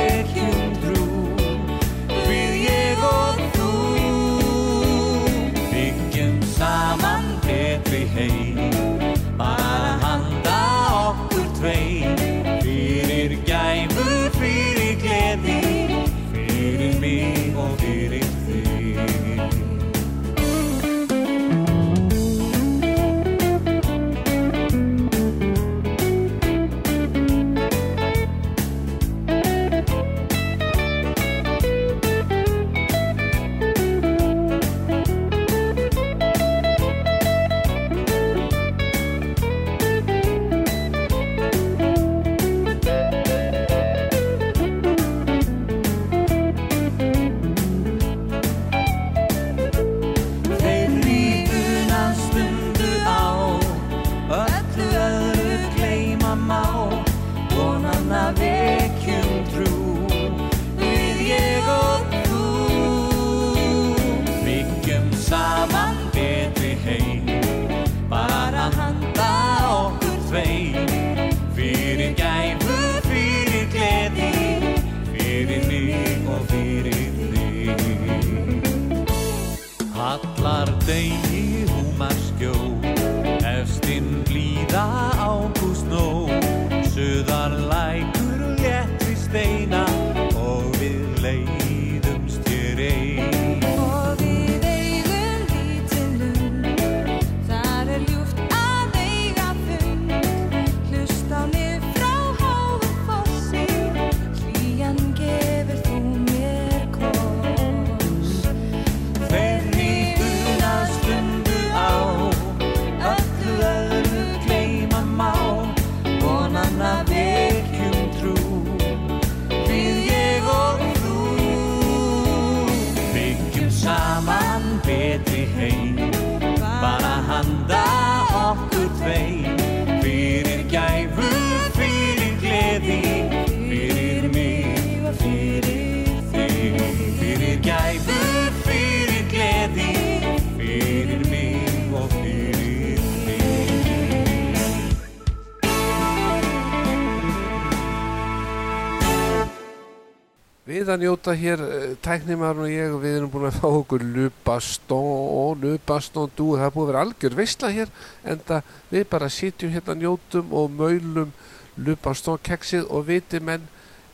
Njóta 151.24 151.40
hér 151.40 151.60
uh, 151.60 151.96
tæknimarinn 152.04 152.66
og 152.66 152.68
ég 152.68 152.92
og 152.92 153.00
við 153.00 153.14
erum 153.16 153.30
búin 153.32 153.48
að 153.48 153.60
fá 153.62 153.68
okkur 153.70 154.02
lupastón, 154.04 155.62
lupastón 155.64 156.32
dú, 156.36 156.58
það 156.58 156.66
er 156.66 156.74
búin 156.76 156.84
að 156.84 156.90
vera 156.90 157.04
algjör 157.06 157.36
veistla 157.38 157.70
hér 157.72 157.92
en 158.28 158.42
það 158.44 158.74
við 158.92 159.06
bara 159.08 159.30
sitjum 159.32 159.72
hérna 159.72 159.96
njótum 159.96 160.52
og 160.52 160.76
maulum 160.76 161.32
lupastón 161.80 162.42
keksið 162.44 162.92
og 162.92 163.08
viti 163.08 163.40
menn 163.40 163.70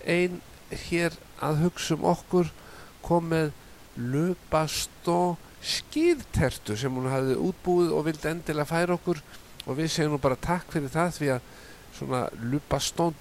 ein 0.06 0.38
hér 0.70 1.18
að 1.42 1.64
hugsa 1.64 1.98
um 1.98 2.06
okkur 2.12 2.52
kom 3.02 3.32
með 3.34 3.50
lupastón 3.98 5.40
skýrtertu 5.66 6.78
sem 6.78 6.94
hún 6.94 7.10
hafði 7.10 7.40
útbúið 7.42 7.90
og 7.90 8.06
vildi 8.06 8.30
endilega 8.30 8.70
færa 8.70 9.00
okkur 9.00 9.24
og 9.66 9.82
við 9.82 9.90
segjum 9.96 10.14
nú 10.14 10.22
bara 10.22 10.38
takk 10.38 10.70
fyrir 10.78 10.94
það 10.94 11.16
því 11.18 11.34
að 11.40 11.50
svona 11.98 12.28
lupastón 12.54 13.18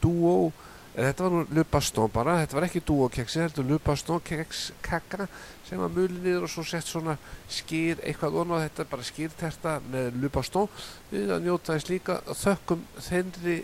duo 0.99 1.07
Þetta 1.07 1.23
var 1.23 1.31
nú 1.31 1.45
lupastón 1.55 2.11
bara, 2.11 2.41
þetta 2.43 2.57
var 2.57 2.65
ekki 2.67 2.81
dúokeksi, 2.83 3.41
þetta 3.45 3.63
var 3.63 3.71
lupastón 3.71 4.23
kekskakka 4.27 5.29
sem 5.69 5.79
var 5.79 5.93
mulið 5.95 6.25
niður 6.25 6.47
og 6.49 6.51
svo 6.51 6.65
sett 6.67 6.87
svona 6.89 7.15
skýr 7.47 8.01
eitthvað 8.03 8.39
onna 8.43 8.57
og 8.57 8.63
þetta 8.65 8.83
er 8.83 8.91
bara 8.91 9.07
skýrterta 9.07 9.75
með 9.87 10.17
lupastón. 10.25 10.69
Við 11.13 11.31
að 11.31 11.45
njóta 11.45 11.77
þess 11.77 11.91
líka 11.93 12.17
þökkum 12.27 12.83
þennri 13.07 13.59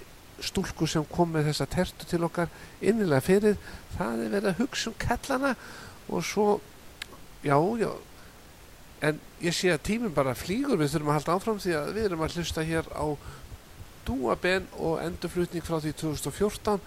stúlku 0.44 0.86
sem 0.86 1.06
kom 1.10 1.32
með 1.34 1.48
þessa 1.50 1.66
tertu 1.74 2.06
til 2.06 2.22
okkar 2.26 2.52
innilega 2.80 3.24
fyrir. 3.24 3.56
Það 3.96 4.24
er 4.24 4.34
verið 4.36 4.50
að 4.52 4.60
hugsa 4.62 4.90
um 4.90 4.98
kallana 4.98 5.54
og 6.08 6.26
svo, 6.26 6.48
já, 7.42 7.56
já, 7.80 7.90
en 9.08 9.18
ég 9.42 9.56
sé 9.56 9.72
að 9.72 9.82
tíminn 9.88 10.14
bara 10.14 10.36
flýgur, 10.38 10.78
við 10.78 10.94
þurfum 10.94 11.10
að 11.10 11.18
halda 11.18 11.34
áfram 11.38 11.58
því 11.62 11.74
að 11.80 11.90
við 11.96 12.06
erum 12.08 12.22
að 12.22 12.38
hlusta 12.38 12.62
hér 12.62 12.86
á 12.94 13.06
Dúaben 14.04 14.66
og 14.76 14.98
endurflutning 15.00 15.64
frá 15.64 15.78
því 15.80 15.94
2014 15.96 16.78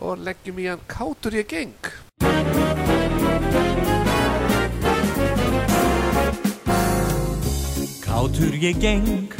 og 0.00 0.18
leggjum 0.24 0.58
í 0.62 0.66
hann 0.70 0.82
Kátur 0.90 1.34
ég 1.36 1.46
geng. 1.50 1.74
Kátur 8.04 8.54
ég 8.60 8.78
geng 8.80 9.34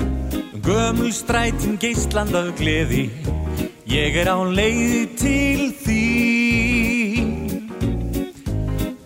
Gömul 0.64 1.12
strætin 1.12 1.76
geistland 1.76 2.34
af 2.34 2.54
gleði. 2.56 3.10
Ég 3.84 4.16
er 4.16 4.30
á 4.32 4.40
leið 4.48 5.16
til 5.20 5.64
því 5.84 6.04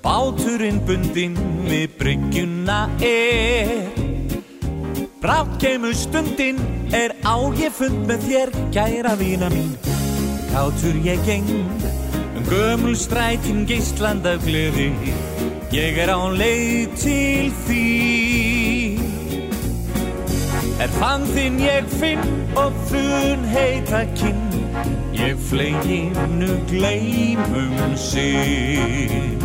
Báturinn 0.05 0.79
bundinn 0.87 1.37
við 1.67 1.99
bryggjuna 1.99 2.81
er. 3.03 3.91
Brátt 5.19 5.59
kemur 5.59 5.99
stundinn 5.99 6.63
er 6.95 7.19
á 7.27 7.37
ég 7.59 7.75
fund 7.75 8.07
með 8.07 8.29
þér 8.31 8.59
Kæra 8.71 9.19
vína 9.19 9.51
mín 9.51 9.98
Kátur 10.59 10.97
ég 11.05 11.19
geng 11.25 11.49
um 12.37 12.43
gömul 12.51 12.95
strætin 12.95 13.67
geistland 13.67 14.27
af 14.27 14.43
gleði. 14.43 14.91
Ég 15.71 15.99
er 16.03 16.11
á 16.11 16.19
leið 16.35 16.97
til 16.99 17.53
því. 17.63 17.85
Er 20.83 20.91
fann 20.99 21.29
þinn 21.31 21.61
ég 21.63 21.87
finn 22.01 22.27
og 22.59 22.75
þun 22.91 23.47
heita 23.55 24.03
kinn. 24.19 24.43
Ég 25.15 25.39
fleginu 25.47 26.51
gleymum 26.67 27.95
sig 27.95 29.39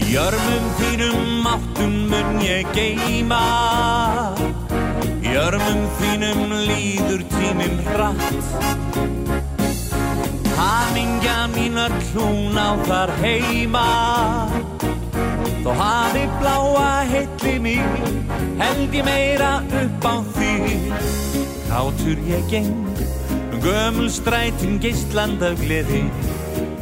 Í 0.00 0.08
örmum 0.16 0.66
þínum 0.80 1.46
áttum 1.52 1.94
mun 2.08 2.40
ég 2.44 2.72
geima 2.72 3.44
Í 5.20 5.36
örmum 5.44 5.86
þínum 6.00 6.44
líður 6.64 7.24
tíminn 7.36 7.80
hratt 7.92 9.19
Hamingjan 10.60 11.56
mínar 11.56 11.92
hlún 12.12 12.52
á 12.60 12.76
þar 12.84 13.10
heima. 13.24 13.88
Þó 15.60 15.72
hafi 15.76 16.24
bláa 16.40 17.04
heitli 17.04 17.58
mig 17.60 17.84
Held 18.60 18.94
ég 18.96 19.04
meira 19.04 19.50
upp 19.82 20.06
á 20.08 20.14
því 20.34 20.52
Kátur 21.68 22.22
ég 22.28 22.46
geng 22.48 22.72
Um 23.52 23.60
gömul 23.60 24.08
strætin 24.08 24.78
geistland 24.80 25.42
af 25.44 25.60
gleði. 25.60 26.02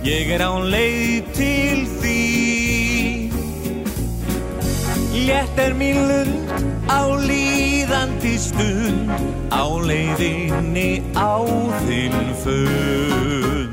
Ég 0.06 0.30
er 0.30 0.46
á 0.46 0.54
leið 0.62 1.32
til 1.34 1.82
því 1.98 2.20
Létt 5.26 5.58
er 5.58 5.74
mín 5.74 5.98
lund 6.06 6.54
á 6.86 7.02
líðandi 7.18 8.36
stund 8.38 9.10
Á 9.50 9.66
leiðinni 9.82 11.02
á 11.18 11.42
þinn 11.82 12.30
fund 12.44 13.67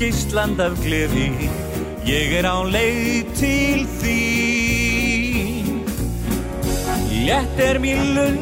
geistland 0.00 0.60
af 0.64 0.78
gleði. 0.80 1.28
Ég 2.08 2.32
er 2.38 2.46
á 2.48 2.64
leið 2.64 3.26
til 3.36 3.82
þín. 4.00 5.82
Létt 7.26 7.60
er 7.60 7.76
mér 7.82 8.00
lund 8.16 8.40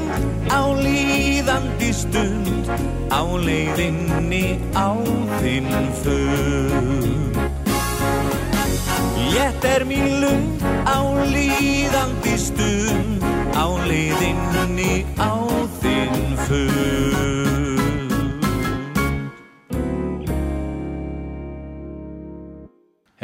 á 0.55 0.63
líðandi 0.79 1.91
stund 1.93 2.71
Á 3.11 3.23
leiðinni 3.43 4.61
á 4.79 4.95
þinn 5.41 5.73
fund. 5.99 7.35
Létt 9.35 9.67
er 9.67 9.83
mér 9.89 10.09
lund 10.23 10.63
á 10.87 11.03
líðandi 11.27 11.78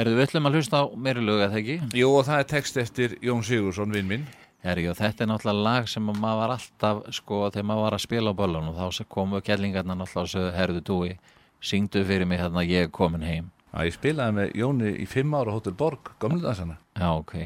Herðu, 0.04 0.18
við 0.18 0.26
ætlum 0.26 0.48
að 0.50 0.56
hlusta 0.58 0.80
á 0.84 0.92
meiri 1.00 1.22
lög, 1.24 1.38
eða 1.46 1.56
ekki? 1.62 1.74
Jú, 1.96 2.08
og 2.12 2.26
það 2.26 2.40
er 2.42 2.48
text 2.50 2.74
eftir 2.82 3.14
Jón 3.24 3.40
Sigursson, 3.40 3.94
vinn 3.94 4.10
minn. 4.10 4.26
Og 4.60 4.98
þetta 4.98 5.24
er 5.24 5.30
náttúrulega 5.30 5.64
lag 5.64 5.88
sem 5.88 6.10
að 6.12 6.18
maður 6.20 6.40
var 6.42 6.52
alltaf, 6.58 7.00
sko, 7.16 7.38
þegar 7.54 7.66
maður 7.70 7.86
var 7.86 7.96
að 7.96 8.02
spila 8.04 8.34
á 8.36 8.40
böllunum, 8.42 8.76
þá 8.76 9.08
komu 9.08 9.40
kellingarna 9.40 9.96
náttúrulega 9.96 10.26
og 10.26 10.32
sögðu, 10.34 10.52
herðu, 10.58 10.84
dúi, 10.84 11.16
syngdu 11.64 12.04
fyrir 12.04 12.28
mig 12.28 12.44
hérna, 12.44 12.68
ég 12.68 12.84
er 12.90 12.92
komin 12.92 13.24
heim. 13.24 13.48
Já, 13.72 13.80
ég 13.88 13.96
spilaði 13.96 14.38
með 14.42 14.54
Jóni 14.60 14.92
í 14.92 15.08
fimm 15.08 15.40
ára 15.40 15.56
Hotel 15.56 15.72
Borg, 15.72 16.12
gamludansana. 16.20 16.76
Já, 17.00 17.08
ok. 17.16 17.38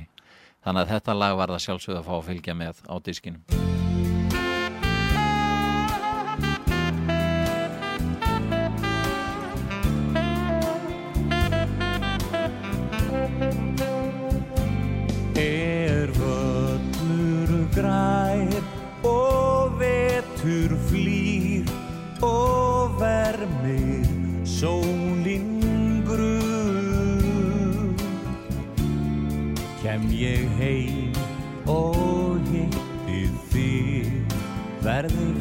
Þannig 0.66 0.82
að 0.82 0.94
þetta 0.96 1.20
lag 1.22 1.38
var 1.38 1.54
það 1.54 1.66
sjálfsögð 1.68 2.02
að 2.02 2.08
fá 2.10 2.14
að 2.18 2.30
fylgja 2.32 2.58
með 2.58 2.86
á 2.90 2.94
diskinum. 3.06 3.77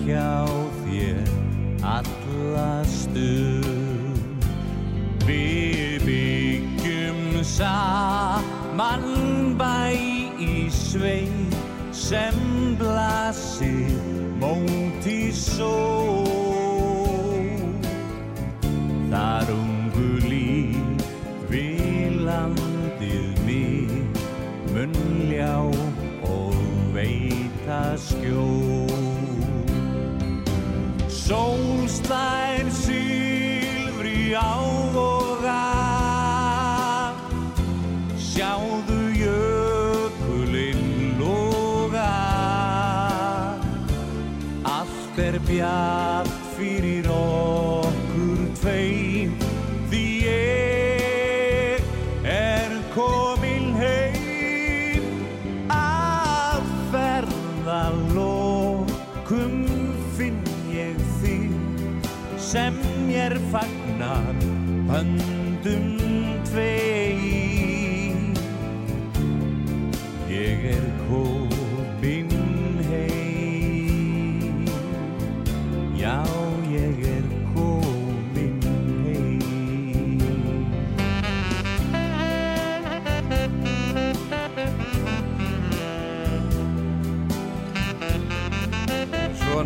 Hjá 0.08 0.48
þér 0.86 1.28
alla 1.84 2.72
stund. 2.88 4.46
Við 5.28 6.06
byggjum 6.08 7.42
saman 7.44 9.04
bæ 9.60 10.00
í 10.40 10.68
sveit 10.72 11.58
sem 11.92 12.40
blasir 12.80 14.00
móti 14.40 15.28
sól. 15.36 16.17
Sem 62.52 62.74
mér 63.08 63.34
fagnar 63.52 64.36
höndum 64.88 65.88
tvei 66.48 67.20
ég 70.30 70.64
er 70.76 70.86
komin 71.08 72.32
heim 72.90 74.66
já 76.00 76.24
ég 76.72 77.04
er 77.16 77.28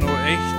nú 0.02 0.12
eitt 0.26 0.51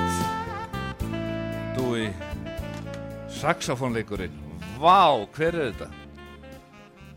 Saxofónleikurinn 3.43 4.35
Vá, 4.79 5.19
hver 5.35 5.57
er 5.57 5.73
þetta? 5.73 5.89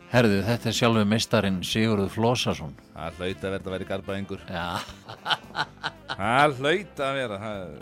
Herðu, 0.09 0.39
þetta 0.47 0.69
er 0.71 0.76
sjálfur 0.80 1.05
meistarinn 1.11 1.59
Sigurður 1.61 2.09
Flósason 2.15 2.73
Það 2.95 3.19
hlaut 3.19 3.45
að 3.45 3.53
verða 3.53 3.69
að 3.69 3.76
vera 3.76 3.88
garbaðingur 3.91 4.41
Það 6.15 6.57
hlaut 6.63 7.03
að 7.05 7.19
vera 7.19 7.39
það... 7.43 7.78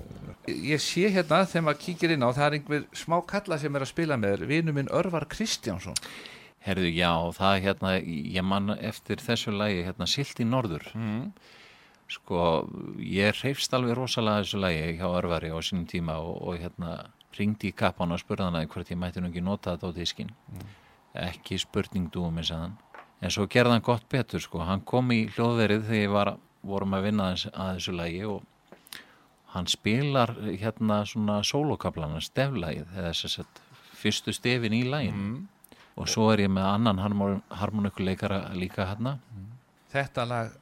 Ég 0.73 0.83
sé 0.83 1.07
hérna 1.13 1.41
þegar 1.47 1.65
maður 1.69 1.81
kíkir 1.85 2.15
inn 2.17 2.27
á 2.27 2.35
það 2.35 2.45
er 2.49 2.57
einhver 2.57 2.85
smá 2.99 3.17
kalla 3.31 3.61
sem 3.63 3.79
er 3.79 3.87
að 3.87 3.91
spila 3.93 4.19
með 4.19 4.35
þér 4.35 4.51
Vinu 4.51 4.75
minn 4.75 4.91
Örvar 4.91 5.29
Kristjánsson 5.31 5.95
Herðu, 6.67 6.91
já, 6.91 7.11
það 7.39 7.57
hérna, 7.69 7.95
ég 8.03 8.47
man 8.47 8.75
eftir 8.75 9.23
þessu 9.23 9.51
lagi, 9.51 9.81
hérna, 9.83 10.07
Silt 10.07 10.39
í 10.39 10.45
Norður. 10.47 10.85
Mm. 10.95 11.25
Sko, 12.07 12.45
ég 13.03 13.35
reyfst 13.41 13.75
alveg 13.75 13.97
rosalega 13.99 14.45
þessu 14.45 14.61
lagi 14.63 14.93
hjá 14.95 15.09
Örvari 15.09 15.51
á 15.51 15.59
sínum 15.59 15.83
tíma 15.91 16.15
og, 16.23 16.37
og 16.39 16.61
hérna, 16.63 16.93
ringdi 17.37 17.71
í 17.71 17.75
kappan 17.75 18.13
og 18.13 18.21
spurði 18.21 18.47
hann 18.47 18.57
að 18.59 18.69
hvort 18.73 18.91
ég 18.93 18.99
mætti 18.99 19.21
nú 19.21 19.29
ekki 19.31 19.43
nota 19.43 19.75
þetta 19.75 19.91
á 19.91 19.97
diskinn. 19.97 20.31
Ekki 21.13 21.59
spurning 21.61 22.09
dúum, 22.13 22.39
ég 22.41 22.47
sagði 22.49 22.67
hann. 22.67 22.77
En 23.23 23.31
svo 23.33 23.45
gerði 23.47 23.75
hann 23.75 23.85
gott 23.85 24.07
betur, 24.11 24.41
sko. 24.43 24.63
Hann 24.67 24.81
kom 24.87 25.11
í 25.15 25.25
hljóðverið 25.35 25.85
þegar 25.87 26.01
ég 26.01 26.13
var, 26.13 26.33
vorum 26.63 26.95
að 26.97 27.05
vinna 27.07 27.29
að, 27.33 27.45
þessu 27.53 27.93
lagi 27.95 28.23
og 28.27 28.41
hann 29.53 29.69
spilar 29.69 30.33
hérna 30.59 31.03
svona 31.05 31.41
sólókaplana, 31.45 32.21
steflagið, 32.23 32.89
eða 32.97 33.13
þess 33.13 33.43
að 33.43 33.61
fyrstu 34.01 34.33
stefin 34.33 34.75
í 34.75 34.83
laginu. 34.89 35.43
Og 35.93 36.09
svo 36.09 36.31
er 36.33 36.47
ég 36.47 36.49
með 36.49 36.65
annan 36.71 36.99
harmonikuleikara 37.53 38.47
líka 38.57 38.87
hérna. 38.89 39.19
Þetta 39.93 40.25
lag 40.25 40.53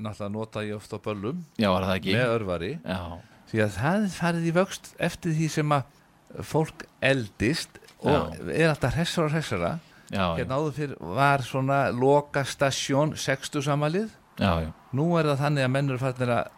náttúrulega 0.00 0.32
nota 0.32 0.62
ég 0.64 0.76
oft 0.76 0.92
á 0.94 0.98
böllum 1.02 1.44
Já, 1.58 1.70
ekki? 1.94 2.14
með 2.14 2.34
örvari 2.34 2.70
Já. 2.84 3.18
því 3.50 3.62
að 3.64 3.74
það 4.14 4.38
í 4.46 4.52
vöxt 4.54 4.92
eftir 4.98 5.34
því 5.36 5.48
sem 5.56 5.74
að 5.74 5.98
fólk 6.46 6.86
eldist 7.02 7.80
og 8.00 8.36
er 8.48 8.70
alltaf 8.70 8.96
hressara 8.96 9.28
og 9.28 9.34
hressara. 9.34 9.72
Já, 10.10 10.24
hérna 10.34 10.58
áður 10.58 10.72
fyrir 10.74 10.96
var 11.18 11.44
svona 11.46 11.82
loka 11.94 12.42
stasjón 12.42 13.12
60 13.14 13.62
samalið 13.62 14.08
Já, 14.40 14.64
já. 14.64 14.70
nú 14.96 15.12
er 15.20 15.28
það 15.30 15.42
þannig 15.44 15.66
að 15.66 15.72
menn 15.76 15.92
eru 15.92 16.00
fannir 16.00 16.32
að 16.34 16.48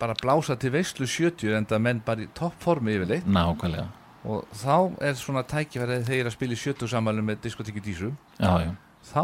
bara 0.00 0.16
blása 0.18 0.56
til 0.58 0.72
veislu 0.74 1.06
70 1.06 1.54
en 1.58 1.68
það 1.68 1.82
menn 1.84 2.00
bara 2.04 2.24
í 2.24 2.28
toppformi 2.34 2.96
yfirleitt. 2.96 3.28
Nákvæmlega. 3.28 3.86
Og 4.30 4.48
þá 4.56 4.96
er 5.04 5.14
svona 5.20 5.44
tækifærið 5.48 6.08
þegar 6.08 6.30
að 6.30 6.34
spila 6.34 6.56
í 6.56 6.60
70 6.60 6.90
samalið 6.94 7.26
með 7.28 7.44
diskotíki 7.44 7.84
dísu. 7.84 8.10
Já, 8.40 8.52
já. 8.64 8.72
þá 9.12 9.22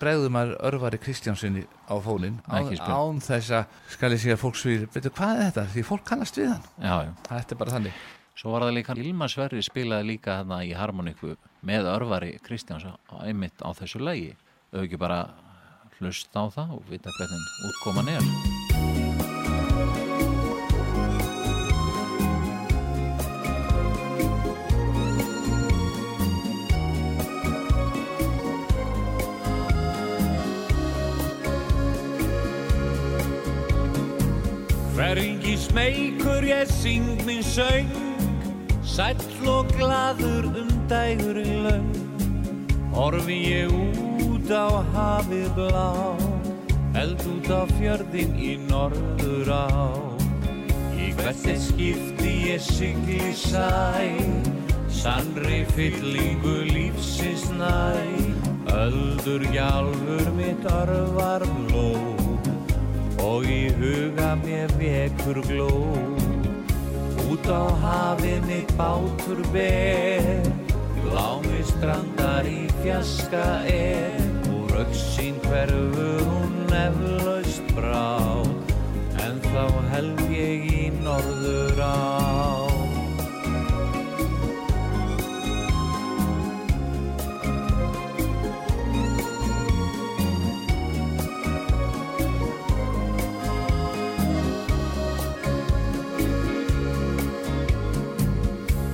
bregður 0.00 0.34
maður 0.34 0.58
örvari 0.68 1.00
Kristjánsinni 1.00 1.64
á 1.88 1.96
fónin 2.04 2.36
án, 2.50 2.68
án 2.68 3.22
þess 3.24 3.54
að 3.56 3.78
skal 3.94 4.12
ég 4.12 4.20
segja 4.20 4.36
fólk 4.40 4.58
svýr, 4.60 4.84
veitu 4.92 5.08
hvað 5.08 5.38
er 5.38 5.46
þetta? 5.46 5.64
Því 5.72 5.84
fólk 5.88 6.04
kannast 6.10 6.36
við 6.36 6.50
hann. 6.52 6.66
Já, 6.82 6.94
já. 7.06 7.12
þetta 7.30 7.56
er 7.56 7.60
bara 7.62 7.76
þannig 7.78 8.02
Svo 8.36 8.52
var 8.52 8.66
það 8.66 8.74
líka, 8.76 8.94
Ilma 9.00 9.26
Sverri 9.32 9.62
spilaði 9.64 10.10
líka 10.10 10.34
þarna 10.42 10.58
í 10.68 10.74
harmoniku 10.76 11.32
með 11.64 11.86
örvari 11.88 12.34
Kristjáns 12.44 12.84
einmitt 13.24 13.62
á 13.64 13.72
þessu 13.72 14.02
lagi. 14.04 14.34
Þau 14.68 14.82
ekki 14.82 14.98
bara 15.00 15.22
hlusta 15.96 16.44
á 16.44 16.52
það 16.52 16.74
og 16.76 16.82
vita 16.90 17.08
hvernig 17.16 17.40
útkoman 17.70 18.12
er. 18.12 18.20
Hvergi 34.96 35.56
smeykur 35.56 36.44
ég 36.44 36.68
syng 36.68 37.24
minn 37.24 37.40
söng 37.40 38.15
Sæll 38.96 39.48
og 39.52 39.66
glaður 39.76 40.46
um 40.56 40.68
dægurinn 40.88 41.66
laung 41.66 41.96
Horfi 42.94 43.34
ég 43.44 43.74
út 44.24 44.48
á 44.48 44.80
hafið 44.94 45.50
blá 45.58 46.16
Held 46.94 47.20
út 47.28 47.50
á 47.52 47.68
fjörðin 47.76 48.32
í 48.40 48.54
norður 48.70 49.50
á 49.52 49.68
Í 50.96 51.10
hvert 51.18 51.44
er 51.44 51.60
skipti 51.60 52.32
ég 52.54 52.64
sigli 52.64 53.34
sæ 53.36 53.68
Sannri 54.88 55.60
fyllingu 55.76 56.64
lífsins 56.70 57.44
næ. 57.52 58.00
Öldur 58.72 59.44
gjálfur 59.52 60.30
mitt 60.38 60.64
örvar 60.72 61.44
blóð 61.68 62.48
og 63.20 63.44
í 63.44 63.66
huga 63.76 64.32
mér 64.40 64.72
vekur 64.80 65.44
gló 65.50 66.25
út 67.30 67.46
á 67.50 67.64
hafið 67.82 68.46
mitt 68.46 68.70
bátur 68.78 69.40
ber 69.54 70.46
glámi 71.06 71.62
strandar 71.66 72.46
í 72.48 72.66
fjaska 72.82 73.46
er. 73.70 74.22
Úr 74.52 74.76
auksín 74.82 75.38
hverfur 75.46 76.22
hún 76.26 76.74
eflaust 76.76 77.74
brá 77.76 78.42
en 79.24 79.40
þá 79.48 79.64
held 79.94 80.22
ég 80.34 80.66
í 80.70 80.82
norður 81.02 81.82
á 81.82 82.15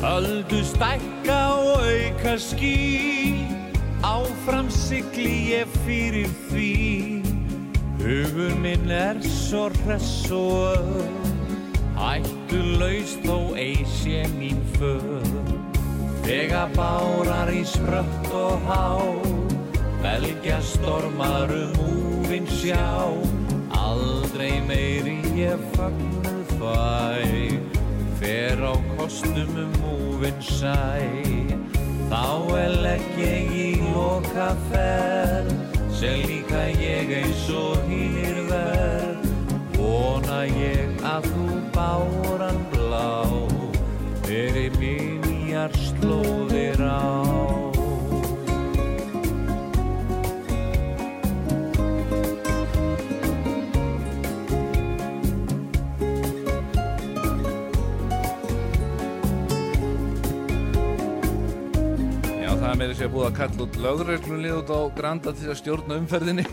Öldu 0.03 0.64
stækka 0.64 1.40
og 1.55 1.78
auka 1.86 2.34
ský. 2.38 3.38
Áfram 4.03 4.66
sigli 4.70 5.55
ég 5.55 5.68
fyrir 5.86 6.26
því. 6.50 7.22
Hugur 8.03 8.55
minn 8.59 8.90
er 8.90 9.20
svo 9.22 9.68
hress 9.84 10.26
og 10.34 10.74
öð 10.74 11.22
Hættu 11.94 12.59
laust 12.80 13.22
þó 13.22 13.55
ei 13.55 13.84
sé 13.86 14.24
mín 14.34 14.59
föð 14.74 15.53
Þegar 16.26 16.74
bárar 16.74 17.53
í 17.55 17.62
sprött 17.62 18.26
og 18.34 18.59
há. 18.66 18.90
Belgja 20.03 20.59
stormar 20.66 21.55
um 21.55 21.78
úvinn 21.86 22.50
sjá. 22.50 23.07
Aldrei 23.70 24.59
meiri 24.66 25.20
ég 25.38 25.62
fögnuð 25.76 26.59
fæ 26.59 27.82
Fer 28.23 28.55
á 28.62 28.75
kostum 28.95 29.51
um 29.59 29.73
múvin 29.83 30.39
sæ? 30.39 30.79
Þá 32.07 32.27
er 32.55 32.75
legg 32.85 33.18
ég 33.18 33.51
í 33.51 33.70
loka 33.83 34.53
ferð 34.68 35.51
Sem 35.91 36.23
líka 36.31 36.62
ég 36.79 37.11
eins 37.18 37.43
og 37.51 37.83
hýr 37.91 38.39
verð. 38.47 39.27
Vona 39.75 40.45
ég 40.47 41.03
að 41.03 41.27
þú 41.33 41.59
báran 41.75 42.62
blá 42.70 43.11
Fyrir 44.23 44.70
minjar 44.79 45.75
slóðir 45.83 46.79
á 46.79 47.32
það 62.73 62.79
er 62.79 62.87
meira 62.87 62.95
sér 62.97 63.11
búið 63.12 63.27
að 63.27 63.35
kalla 63.37 63.64
út 63.66 63.75
lögreglulið 63.85 64.55
út 64.57 64.70
á 64.73 64.81
Granda 64.97 65.33
til 65.37 65.49
að 65.53 65.59
stjórna 65.59 65.97
umferðinni. 66.01 66.45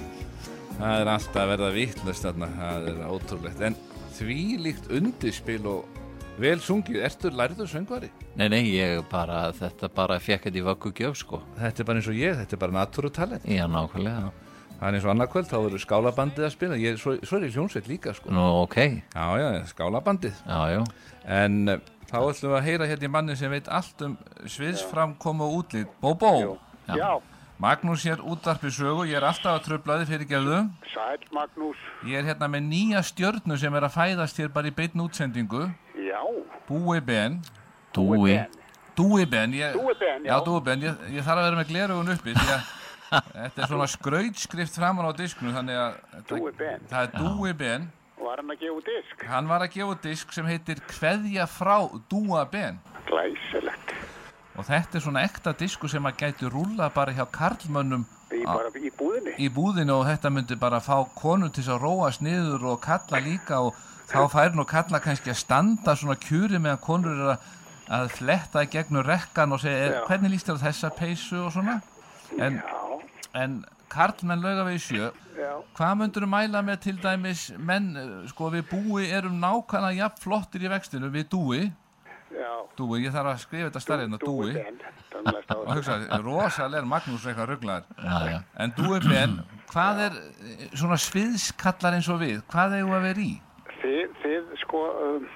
Það 0.76 0.96
er 0.98 1.10
alltaf 1.14 1.38
að 1.40 1.52
verða 1.54 1.68
vittlust 1.72 2.26
þarna, 2.26 2.50
það 2.58 2.88
er 2.90 2.98
ótrúlegt. 3.08 3.62
En 3.64 3.78
því 4.18 4.40
líkt 4.66 4.90
undirspil 4.98 5.62
og 5.72 6.02
vel 6.44 6.58
sungið, 6.60 6.98
ertu 7.08 7.32
lærður 7.32 7.70
söngvari? 7.72 8.10
Nei, 8.36 8.50
nei, 8.52 8.60
ég 8.74 9.00
bara, 9.08 9.46
þetta 9.56 9.88
bara 9.96 10.18
fekk 10.20 10.50
þetta 10.50 10.60
í 10.60 10.64
vöggu 10.66 10.92
gjöf, 10.98 11.16
sko. 11.22 11.40
Þetta 11.56 11.84
er 11.86 11.88
bara 11.88 12.02
eins 12.02 12.10
og 12.12 12.20
ég, 12.20 12.36
þetta 12.42 12.58
er 12.58 12.62
bara 12.66 12.78
natúrutalent. 12.82 13.48
Já, 13.48 13.64
nákvæmlega. 13.72 14.34
Það 14.74 14.90
er 14.90 14.98
eins 14.98 15.08
og 15.08 15.14
annarkvöld, 15.14 15.48
þá 15.48 15.58
verður 15.70 15.86
skálabandið 15.86 16.50
að 16.50 16.52
spila. 16.58 16.82
Ég, 16.84 17.00
svo, 17.00 17.16
svo 17.24 17.40
er 17.40 17.48
ég 17.48 17.56
hljónsveit 17.56 17.88
líka, 17.88 18.18
sko. 18.18 18.34
Nú, 18.36 18.44
ok. 18.66 18.78
Já, 19.16 19.26
já, 19.40 19.48
skálabandið. 19.72 20.44
Já, 20.44 20.60
já. 20.76 20.84
En 21.40 21.78
uh, 21.78 21.80
þá 22.10 22.18
ætlum 22.20 22.52
við 22.52 22.58
að 22.60 22.68
heyra 22.68 22.88
hérna 22.90 23.08
í 23.08 23.12
manni 23.14 23.36
sem 23.40 23.52
veit 23.54 23.68
allt 23.70 24.02
um 24.06 24.16
sviðsframkomu 24.50 25.46
og 25.46 25.60
útlít. 25.64 25.92
Bóbó. 26.02 26.58
Já. 26.90 27.20
Magnús 27.60 28.06
hér 28.08 28.22
útvarpi 28.24 28.70
sögu, 28.72 29.04
ég 29.10 29.18
er 29.20 29.26
alltaf 29.28 29.58
að 29.58 29.66
tröflaði 29.66 30.06
fyrir 30.08 30.30
gælu. 30.30 30.60
Sæl 30.94 31.26
Magnús. 31.36 31.82
Ég 32.08 32.22
er 32.22 32.30
hérna 32.32 32.48
með 32.48 32.70
nýja 32.70 33.02
stjörnu 33.04 33.58
sem 33.60 33.76
er 33.76 33.84
að 33.90 33.98
fæðast 33.98 34.40
hér 34.40 34.52
bara 34.56 34.72
í 34.72 34.76
beinn 34.78 35.04
útsendingu. 35.04 35.66
Já. 36.00 36.22
Búi 36.70 37.02
Ben. 37.04 37.42
Dúi. 37.94 38.38
Dúi 38.96 39.26
Ben. 39.28 39.52
Ég, 39.60 39.76
Dúi 39.76 39.94
Ben, 40.00 40.24
já. 40.24 40.32
Já, 40.38 40.46
Dúi 40.48 40.64
Ben. 40.64 40.88
Ég, 40.88 41.04
ég 41.18 41.28
þarf 41.28 41.42
að 41.44 41.50
vera 41.50 41.60
með 41.60 41.72
glerugun 41.74 42.14
uppi 42.16 42.36
því 42.38 42.48
að 42.56 42.74
þetta 43.36 43.64
er 43.66 43.72
svona 43.74 43.88
skrautskrift 43.92 44.80
framan 44.80 45.08
á 45.08 45.14
disknu 45.20 45.52
þannig 45.52 45.84
að 45.84 46.26
Dúi 46.32 46.56
Ben. 46.56 46.88
það 46.88 47.06
er 47.10 47.14
Dúi 47.20 47.54
Ben. 47.60 47.90
Var 48.40 48.46
hann 48.46 48.56
að 48.56 48.62
gefa 48.64 48.82
disk? 48.88 49.24
Hann 49.28 49.48
var 49.50 49.64
að 49.66 49.74
gefa 49.74 49.96
disk 50.04 50.30
sem 50.32 50.46
heitir 50.48 50.80
Kveðja 50.88 51.44
frá 51.52 51.74
Dúa 52.12 52.46
Ben. 52.48 52.78
Glæsilegt. 53.10 53.92
Og 54.56 54.64
þetta 54.68 54.96
er 54.96 55.04
svona 55.04 55.24
ekta 55.28 55.52
disku 55.60 55.90
sem 55.92 56.06
að 56.08 56.22
gæti 56.22 56.48
rúla 56.52 56.88
bara 56.96 57.12
hjá 57.16 57.26
karlmönnum 57.36 58.06
Í, 58.32 58.40
bara 58.46 58.70
í 58.80 58.92
búðinni. 58.96 59.34
í 59.44 59.50
búðinu 59.52 59.98
og 59.98 60.06
þetta 60.08 60.32
myndi 60.32 60.56
bara 60.60 60.80
fá 60.80 61.02
konu 61.20 61.50
til 61.52 61.66
að 61.68 61.82
róast 61.84 62.22
niður 62.24 62.64
og 62.72 62.80
kalla 62.84 63.20
líka 63.26 63.60
og 63.66 63.76
þá 64.08 64.20
fær 64.32 64.56
nú 64.56 64.64
kalla 64.70 65.00
kannski 65.04 65.32
að 65.34 65.40
standa 65.42 65.96
svona 66.00 66.16
kjúri 66.16 66.60
meðan 66.64 66.80
konur 66.84 67.18
er 67.20 67.32
að, 67.34 67.50
að 68.00 68.08
fletta 68.22 68.64
gegnum 68.72 69.04
rekkan 69.04 69.52
og 69.52 69.60
segja, 69.60 69.80
Já. 69.84 69.92
"Er- 70.00 70.08
hvernig 70.08 70.32
líst 70.32 70.48
þér 70.48 70.62
þessa 70.64 70.90
peysu 70.96 71.44
og 71.44 71.52
svona 71.52 71.82
en, 72.40 72.62
en 73.34 73.66
karlmenn 73.92 74.44
lauga 74.44 74.66
við 74.68 74.80
sjö 74.86 75.10
Já. 75.40 75.52
hvað 75.78 75.94
myndur 76.00 76.26
þú 76.26 76.30
mæla 76.32 76.64
með 76.66 76.80
til 76.86 76.96
dæmis 77.02 77.44
menn, 77.58 77.92
eh, 77.98 78.16
sko 78.32 78.50
við 78.54 78.66
búi 78.72 79.10
erum 79.10 79.40
nákvæmlega 79.42 80.04
jafn 80.04 80.24
flottir 80.24 80.66
í 80.66 80.72
vextinu 80.72 81.12
við 81.14 81.30
dúi, 81.34 81.62
Já. 82.30 82.52
dúi, 82.78 83.04
ég 83.06 83.16
þarf 83.16 83.34
að 83.34 83.44
skrifa 83.44 83.70
þetta 83.70 83.84
starrið 83.84 84.08
hérna, 84.08 84.20
dúi. 84.24 84.52
Þannig 85.10 85.38
að 85.40 85.54
og 85.58 85.72
hugsa, 85.74 85.96
rosalega 86.24 86.84
er 86.84 86.88
Magnús 86.88 87.26
eitthvað 87.26 87.50
já. 88.30 88.40
en 88.62 88.74
Dúi 88.78 89.00
Ben, 89.08 89.40
hvað 89.72 90.02
er 90.06 90.18
eh, 90.22 90.66
svona 90.74 91.00
sviðskallar 91.02 91.98
eins 91.98 92.10
og 92.14 92.22
við 92.22 92.44
hvað 92.52 92.78
við 92.78 92.94
að 93.00 93.08
vera 93.10 93.26
í? 93.26 93.34
Þið, 93.80 94.14
þið 94.22 94.54
sko, 94.62 94.84
um, 95.08 95.28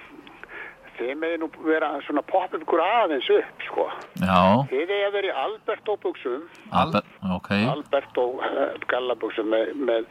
þið 0.98 1.12
megin 1.20 1.42
nú 1.44 1.48
vera 1.66 1.88
svona 2.06 2.22
poppa 2.28 2.58
ykkur 2.60 2.82
aðeins 2.84 3.28
upp, 3.34 3.64
sko. 3.68 3.86
Já. 4.22 4.38
Þið 4.70 4.92
eigi 4.94 5.06
að 5.08 5.14
vera 5.16 5.30
í 5.30 5.34
Alberto 5.44 5.96
buksum, 6.04 6.44
Albert, 6.70 7.10
ok. 7.36 7.50
Alberto 7.72 8.24
uh, 8.38 8.62
gallabuksum 8.92 9.50
með, 9.54 9.72
með, 9.90 10.08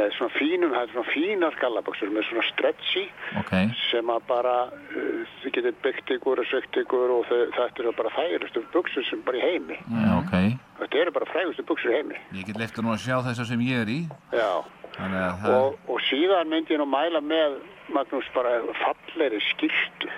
með 0.00 0.14
svona 0.18 0.34
fínum, 0.38 0.74
það 0.76 0.84
er 0.86 0.92
svona 0.94 1.12
fínar 1.14 1.58
gallabuksur 1.62 2.12
með 2.14 2.28
svona 2.28 2.46
stretchy 2.52 3.04
Ok. 3.42 3.52
sem 3.88 4.12
að 4.14 4.22
bara, 4.30 4.56
uh, 4.68 5.34
þið 5.42 5.56
getur 5.58 5.78
byggt 5.86 6.14
ykkur 6.18 6.42
og 6.44 6.50
sögt 6.52 6.80
ykkur 6.84 7.14
og 7.18 7.26
þau, 7.30 7.42
þetta 7.58 7.84
eru 7.84 7.94
bara 8.02 8.14
þægilegustu 8.18 8.64
buksur 8.74 9.06
sem 9.10 9.22
bara 9.26 9.40
í 9.40 9.44
heimi. 9.48 9.78
Já, 9.88 10.10
ok. 10.20 10.34
Þetta 10.78 10.98
eru 11.02 11.12
bara 11.16 11.26
frægustu 11.32 11.64
buksur 11.66 11.90
í 11.90 11.96
heimi. 11.98 12.18
Ég 12.38 12.46
get 12.46 12.58
leiftur 12.60 12.84
nú 12.86 12.92
að 12.94 13.00
sjá 13.02 13.16
þessar 13.26 13.48
sem 13.48 13.62
ég 13.66 13.80
er 13.82 13.88
í 13.90 13.98
Já. 14.30 14.50
þannig 14.94 15.24
að 15.24 15.40
það 15.42 15.56
Og, 15.58 15.78
og 15.90 15.98
síðan 16.06 16.52
myndi 16.52 16.74
ég 16.76 16.78
nú 16.78 16.86
mæla 16.86 17.18
með 17.24 17.56
Magnús 17.94 18.28
bara 18.34 18.58
fallegri 18.82 19.40
skýrtu. 19.52 20.10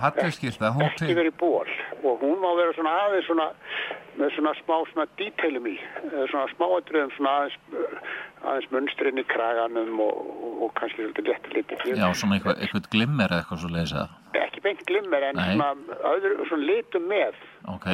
falleg 0.00 0.32
skilta, 0.32 0.70
ekki 0.80 1.12
verið 1.18 1.34
ból 1.40 1.68
og 2.08 2.22
hún 2.22 2.38
má 2.40 2.50
vera 2.56 2.72
svona 2.72 2.92
aðeins 3.04 3.26
svona 3.28 3.48
með 4.16 4.30
svona 4.36 4.52
smá 4.56 4.76
svona 4.92 5.04
detailum 5.18 5.66
í 5.68 5.74
svona 6.30 6.46
smáatriðum 6.54 7.10
svona 7.16 7.32
aðeins, 7.40 7.58
aðeins 8.40 8.70
munstrinn 8.72 9.20
í 9.20 9.24
kraganum 9.28 10.00
og, 10.00 10.22
og, 10.30 10.54
og 10.64 10.72
kannski 10.78 11.02
svolítið 11.04 11.28
léttir 11.28 11.58
litið 11.58 11.84
Já, 12.00 12.06
svona 12.16 12.38
eitthvað, 12.38 12.62
eitthvað 12.64 12.88
glimmer 12.94 13.28
eða 13.34 13.42
eitthvað 13.44 13.60
svo 13.66 13.72
leysa. 13.74 14.06
ekki 14.40 14.64
beint 14.64 14.86
glimmer 14.88 15.28
en 15.28 15.36
Nei. 15.36 15.52
svona 15.52 16.00
öðru 16.14 16.48
svona 16.48 16.68
litum 16.70 17.06
með 17.12 17.44
Ok. 17.74 17.86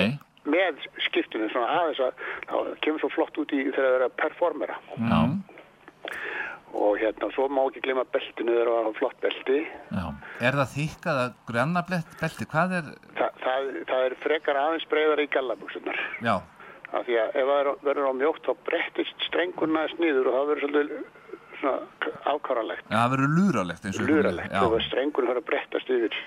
með 0.47 0.87
skiptunum 1.09 1.51
svona 1.51 1.75
aðeins 1.81 2.05
að 2.07 2.25
það 2.53 2.73
kemur 2.87 3.03
svo 3.03 3.11
flott 3.17 3.43
út 3.43 3.51
í 3.57 3.64
þegar 3.73 3.83
það 3.83 3.99
er 3.99 4.07
að 4.07 4.17
performera 4.23 4.79
Já. 4.95 5.21
Og 6.77 6.99
hérna 7.01 7.29
svo 7.35 7.47
má 7.53 7.62
ekki 7.68 7.83
glimma 7.87 8.05
beltinu 8.14 8.53
þegar 8.57 8.70
það 8.72 8.89
er 8.91 8.99
flott 9.01 9.20
belti 9.24 9.59
Já. 9.97 10.05
Er 10.49 10.59
það 10.61 10.72
þykkað 10.77 11.20
að 11.22 11.33
blett 11.91 12.16
belti? 12.20 12.49
Hvað 12.53 12.74
er, 12.81 12.91
Þa, 13.18 13.29
það, 13.45 13.70
það 13.91 14.05
er 14.11 14.16
frekar 14.24 14.61
aðeins 14.62 14.89
breyðar 14.93 15.22
í 15.24 15.29
gallabuksunar 15.37 16.01
já, 16.27 16.35
af 16.93 17.07
því 17.09 17.16
að 17.22 17.29
ef 17.43 17.51
það 17.51 17.61
er- 17.64 17.79
verður 17.91 18.11
á 18.11 18.14
mjótt 18.22 18.43
þá 18.47 18.53
brettist 18.70 19.27
strengurna 19.29 19.85
aðeins 19.85 20.01
niður 20.03 20.31
og 20.31 20.37
það 20.39 20.51
verður 20.53 20.66
svolítið 20.66 21.05
svona 21.57 21.79
afkáralegt 22.35 22.85
en 22.91 22.99
það 22.99 23.12
verður 23.16 23.35
lúralegt 23.39 23.87
eins 23.89 24.01
og 24.03 24.11
luralegt 24.11 24.53
Já. 24.53 24.62
og 24.66 24.81
strengurinn 24.91 25.31
verður 25.33 25.43
að 25.45 25.49
brettast 25.53 25.93
yfir 25.97 26.18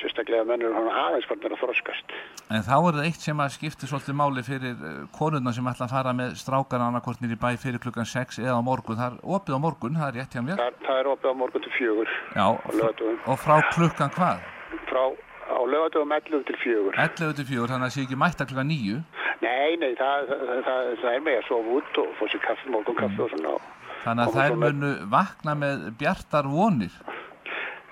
sérstaklega 0.00 0.46
mennur 0.48 0.74
hann 0.76 0.90
aðeins 0.90 1.28
farnir 1.30 1.54
að 1.54 1.62
þroskast 1.62 2.14
En 2.50 2.64
þá 2.66 2.74
er 2.76 2.96
það 2.96 3.06
eitt 3.06 3.24
sem 3.24 3.40
að 3.44 3.52
skipti 3.54 3.86
svolítið 3.86 4.16
máli 4.18 4.42
fyrir 4.42 4.74
uh, 4.74 4.94
konurna 5.14 5.52
sem 5.54 5.68
ætla 5.70 5.86
að 5.86 5.94
fara 5.94 6.14
með 6.18 6.32
strákana 6.40 6.88
annarkortnir 6.90 7.34
í 7.36 7.38
bæ 7.38 7.50
fyrir 7.62 7.82
klukkan 7.82 8.08
6 8.10 8.40
eða 8.42 8.56
á 8.58 8.62
morgun. 8.66 8.98
Það 8.98 9.14
er 9.14 9.34
opið 9.36 9.54
á 9.54 9.60
morgun, 9.62 9.98
það 10.00 10.08
er 10.08 10.18
rétt 10.18 10.34
hjá 10.34 10.42
mér. 10.46 10.58
það, 10.58 10.78
það 10.88 11.00
er 11.02 11.10
opið 11.14 11.30
á 11.30 11.34
morgun 11.42 11.66
til 11.66 11.74
fjögur 11.76 12.14
Já, 12.34 12.46
lögadöfum 12.80 13.18
og 13.30 13.42
frá 13.44 13.56
klukkan 13.70 14.14
hvað? 14.18 14.44
frá 14.90 15.04
á 15.46 15.58
lögadöfum 15.74 16.16
11 16.18 16.46
til 16.50 16.58
fjögur 16.64 16.98
11 16.98 17.36
til 17.38 17.46
4, 17.54 17.70
þannig 17.70 17.86
að 17.86 17.90
það 17.90 17.96
sé 17.96 18.06
ekki 18.06 18.22
mætta 18.24 18.48
klukkan 18.50 18.72
9. 18.74 19.02
nei, 19.46 19.70
nei, 19.78 19.92
það, 20.00 20.32
það, 20.66 20.90
það, 21.04 21.12
er 21.14 21.26
með 21.28 21.38
að 21.38 21.46
sofa 21.52 21.76
út 21.78 22.02
og 22.02 22.16
fá 22.18 22.24
sér 22.34 22.42
kaffi, 22.48 22.72
morgun 22.74 22.98
kaffi 22.98 23.22
og 23.26 23.30
svona 23.36 23.58
Þannig 24.00 24.30
að 24.30 24.36
þær 24.38 24.54
munu 24.56 24.90
vakna 25.12 25.54
með 25.60 25.82
bjartar 26.00 26.46
vonir. 26.48 26.94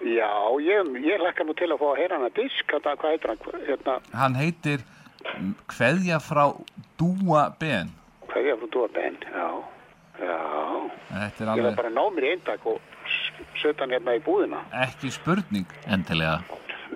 Já, 0.05 0.32
ég, 0.62 0.92
ég 1.05 1.22
lakka 1.22 1.46
nú 1.46 1.55
til 1.59 1.70
að 1.72 1.80
fá 1.82 1.88
að 1.90 1.99
heyra 2.03 2.18
hann 2.18 2.28
að 2.28 2.36
disk 2.42 2.74
þetta, 2.74 2.96
hvað 3.01 3.14
heitir 3.14 3.32
hann, 3.32 3.64
hérna 3.68 3.96
Hann 4.14 4.38
heitir 4.38 4.84
Kveðja 5.68 6.20
frá 6.22 6.44
Dúa 7.01 7.49
Ben. 7.61 7.90
hvað 8.28 8.53
er 8.53 8.61
frá 8.61 8.70
Dúa 8.76 8.92
Ben, 8.94 9.18
já 9.32 9.49
já, 10.18 10.38
Þetta 11.09 11.42
er 11.42 11.46
ég 11.46 11.46
er 11.46 11.53
alveg 11.55 11.80
bara 11.80 11.92
að 11.92 11.99
ná 11.99 12.05
mér 12.14 12.28
í 12.28 12.32
eintak 12.36 12.66
og 12.66 12.80
setja 13.59 13.84
hann 13.84 13.94
hérna 13.96 14.16
í 14.18 14.22
búðina 14.24 14.62
ekki 14.86 15.11
spurning. 15.14 15.66
Endilega. 15.86 16.42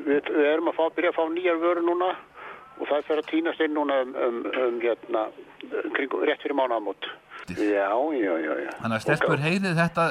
við, 0.06 0.28
við 0.28 0.50
erum 0.52 0.70
að 0.72 0.78
fá, 0.78 0.84
byrja 0.96 1.12
að 1.12 1.18
fá 1.18 1.24
nýjar 1.32 1.60
vöru 1.62 1.86
núna 1.86 2.12
og 2.78 2.88
það 2.88 3.08
fer 3.08 3.20
að 3.22 3.28
týnast 3.30 3.64
inn 3.64 3.74
núna 3.76 3.98
um, 4.02 4.14
um, 4.26 4.38
um 4.64 4.78
hérna, 4.82 5.26
kring, 5.94 6.14
rétt 6.26 6.42
fyrir 6.42 6.56
mánaðamót. 6.58 7.08
Já, 7.52 7.90
já, 8.16 8.32
já, 8.42 8.52
já. 8.64 8.70
Þannig 8.80 8.96
að 8.96 9.04
stelpur 9.04 9.42
heyrið 9.42 9.78
þetta 9.78 10.06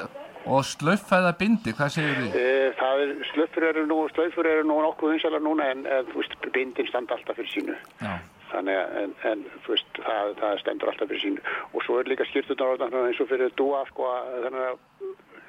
og 0.45 0.65
slöffæða 0.65 1.31
bindi, 1.39 1.73
hvað 1.77 1.95
segir 1.95 2.19
þið? 2.19 2.35
E, 2.41 2.67
það 2.79 3.03
er, 3.05 3.15
slöffur 3.31 3.65
eru 3.69 3.85
nú, 3.89 3.97
slöffur 4.13 4.49
eru 4.49 4.67
nú 4.67 4.77
nokkuð 4.85 5.15
vinsalega 5.15 5.45
núna 5.45 5.71
en, 5.73 5.83
en 5.85 6.11
þú 6.11 6.21
veist, 6.21 6.37
bindin 6.55 6.89
standa 6.89 7.17
alltaf 7.17 7.39
fyrir 7.39 7.51
sínu. 7.53 7.77
Já. 8.01 8.13
Þannig 8.51 8.77
að, 8.81 8.95
en, 9.01 9.13
en 9.31 9.43
þú 9.63 9.75
veist, 9.75 9.99
það, 10.07 10.33
það 10.41 10.57
stendur 10.63 10.91
alltaf 10.91 11.11
fyrir 11.11 11.25
sínu. 11.25 11.57
Og 11.71 11.85
svo 11.85 11.99
er 12.01 12.11
líka 12.11 12.27
skýrtunar 12.27 12.87
eins 13.05 13.21
og 13.23 13.29
fyrir 13.31 13.53
dúa, 13.59 13.83
sko, 13.91 14.09
þannig 14.45 14.65
að 14.71 14.81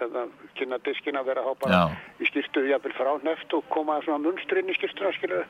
hérna, 0.02 0.24
kynna 0.58 0.78
diskin 0.86 1.18
að 1.20 1.28
vera 1.30 1.42
bara 1.62 1.72
Já. 1.72 1.82
í 2.22 2.28
skýrtu 2.28 2.64
jafnvel 2.68 2.92
frá 2.98 3.10
neft 3.26 3.54
og 3.56 3.64
koma 3.72 3.98
svona 4.04 4.20
munstur 4.26 4.60
inn 4.60 4.70
í 4.72 4.76
skýrtuna, 4.76 5.12
skilur. 5.16 5.46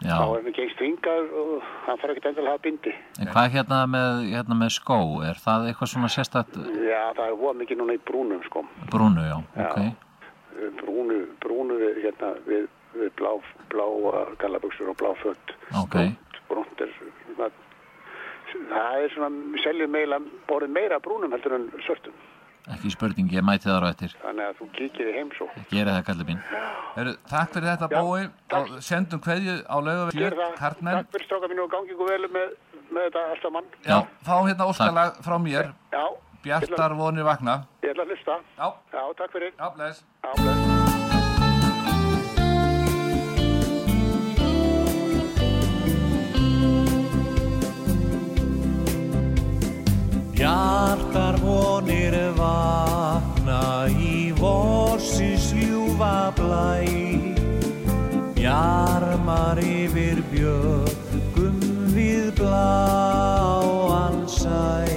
Já. 0.00 0.16
Þá 0.16 0.24
er 0.38 0.50
ekki 0.50 0.64
eins 0.64 0.76
þvingar 0.80 1.30
og 1.42 1.68
hann 1.86 2.00
fara 2.02 2.14
ekkert 2.16 2.30
endilega 2.30 2.50
að 2.50 2.56
hafa 2.56 2.64
bindi. 2.66 2.94
En 3.20 3.32
hvað 3.34 3.50
hérna 3.56 3.80
með, 3.94 4.20
hérna 4.34 4.58
með 4.60 4.74
skó? 4.76 4.98
Er 5.28 5.40
það 5.44 5.68
eitthvað 5.70 5.92
svona 5.94 6.10
sérstætt 6.12 6.58
Já, 6.90 7.02
það 7.16 7.24
er 7.26 7.38
voða 7.40 7.58
mikið 7.60 7.80
núna 7.82 7.96
í 7.96 8.02
brúnum, 8.10 8.42
sko. 8.48 8.64
brúnu, 8.90 9.24
já, 9.28 9.38
ok. 9.66 9.78
eh, 9.80 10.70
brúnu, 10.82 11.20
brúnu 11.44 11.78
hérna, 12.02 12.32
við, 12.48 12.68
við 12.96 13.12
blá, 13.20 13.32
blá 13.72 13.86
gallabuxur 14.42 14.90
og 14.92 14.96
blá 15.00 15.12
fött. 15.22 15.54
Ok. 15.84 15.98
Brúnt 16.50 16.80
er 16.82 16.90
svona, 16.98 17.50
það 18.72 19.04
er 19.04 19.14
svona, 19.14 19.30
seljum 19.62 19.92
meila, 19.94 20.18
borðið 20.48 20.74
meira 20.74 20.98
brúnum 21.02 21.32
heldur 21.36 21.58
en 21.58 21.68
svörtum. 21.86 22.16
Ekki 22.68 22.92
spurning, 22.92 23.30
ég 23.32 23.44
mæti 23.46 23.68
þar 23.70 23.86
á 23.86 23.90
eftir. 23.90 24.14
Þannig 24.20 24.48
að 24.50 24.58
þú 24.60 24.66
kíkir 24.76 25.10
í 25.10 25.14
heimsó. 25.16 25.46
Gera 25.70 25.94
það, 25.96 26.02
kallið 26.10 26.28
mín. 26.30 26.40
Heru, 26.96 27.14
takk 27.30 27.54
fyrir 27.54 27.68
þetta 27.70 27.88
Já, 27.90 28.00
bói 28.00 28.22
og 28.58 28.74
sendum 28.84 29.22
kveðju 29.24 29.56
á 29.64 29.76
það. 29.80 30.56
Kartmenn. 30.60 31.00
Takk 31.00 31.14
fyrir 31.16 31.26
stráka 31.28 31.50
mínu 31.50 31.64
og 31.64 31.72
gangi 31.74 31.94
ykkur 31.96 32.12
vel 32.12 32.30
með, 32.36 32.56
með 32.90 33.08
þetta 33.08 33.24
alltaf 33.34 33.56
mann. 33.56 33.70
Já, 33.86 33.98
fá 34.28 34.34
hérna 34.44 34.68
óskalag 34.68 35.22
frá 35.24 35.38
mér. 35.40 35.72
Já. 35.94 36.04
Bjartar 36.44 36.96
vonir 36.96 37.26
vakna. 37.26 37.62
Ég 37.84 37.94
ætla 37.94 38.06
að 38.06 38.14
hlusta. 38.14 38.40
Já. 38.60 38.68
Já, 38.92 39.02
takk 39.18 39.36
fyrir. 39.36 39.56
Já, 39.56 39.72
bless. 39.76 40.04
Já, 40.24 40.32
bless. 40.36 40.80
Hjartar 50.40 51.36
vonir 51.80 52.14
vakna 52.36 53.88
í 53.88 54.32
vorsins 54.36 55.52
ljúfa 55.56 56.32
blæ. 56.36 56.84
Bjarmar 58.36 59.58
yfir 59.64 60.20
bjögum 60.32 61.60
við 61.94 62.32
bláan 62.40 64.28
sæ 64.28 64.88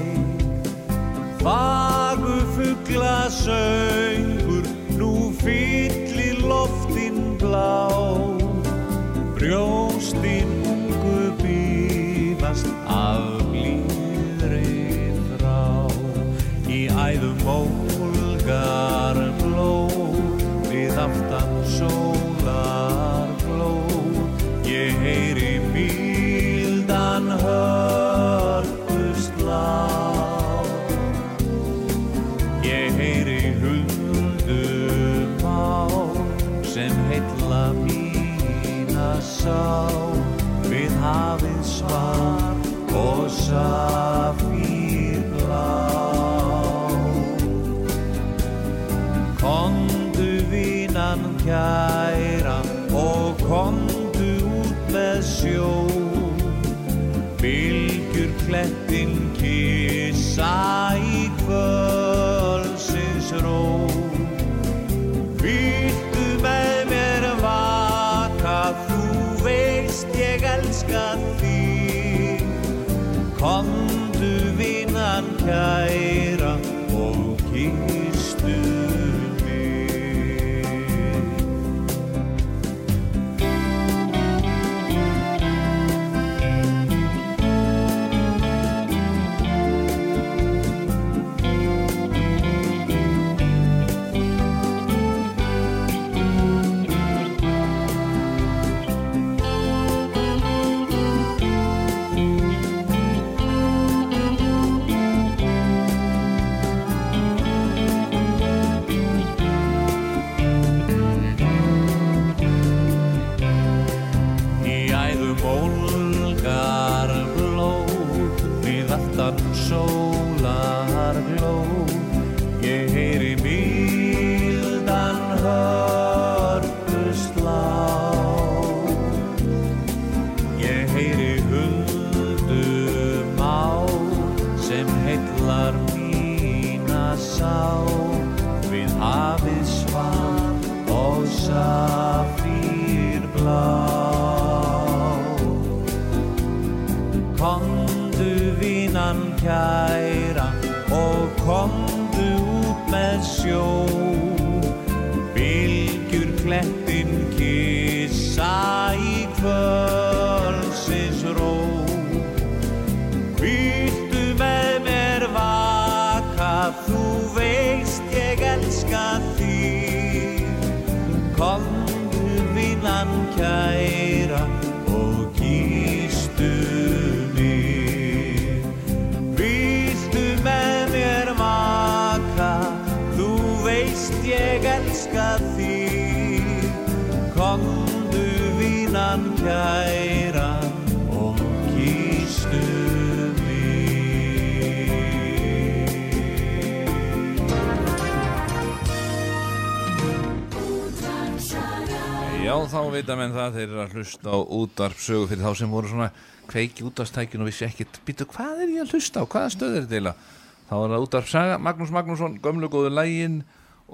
þá 202.74 202.82
vita 202.94 203.16
menn 203.20 203.34
það 203.36 203.58
þeir 203.58 203.66
eru 203.68 203.82
að 203.84 203.98
hlusta 203.98 204.34
á 204.34 204.38
útvarpsögu 204.58 205.28
fyrir 205.30 205.46
þá 205.46 205.60
sem 205.60 205.74
voru 205.74 205.92
svona 205.92 206.08
kveiki 206.50 206.86
útvarpstækjun 206.88 207.44
og 207.44 207.50
vissi 207.50 207.66
ekkit 207.68 208.00
býtu 208.08 208.26
hvað 208.34 208.64
er 208.66 208.72
ég 208.74 208.86
að 208.86 208.96
hlusta 208.96 209.22
á, 209.22 209.26
hvaða 209.30 209.52
stöð 209.54 209.76
er 209.78 209.86
þetta 209.86 209.98
eiginlega? 210.00 210.32
Þá 210.70 210.74
er 210.80 210.94
það 210.94 211.06
útvarpsaga, 211.06 211.58
Magnús 211.62 211.94
Magnússon, 211.94 212.38
gömlu 212.44 212.70
góðu 212.72 212.92
lægin 212.94 213.42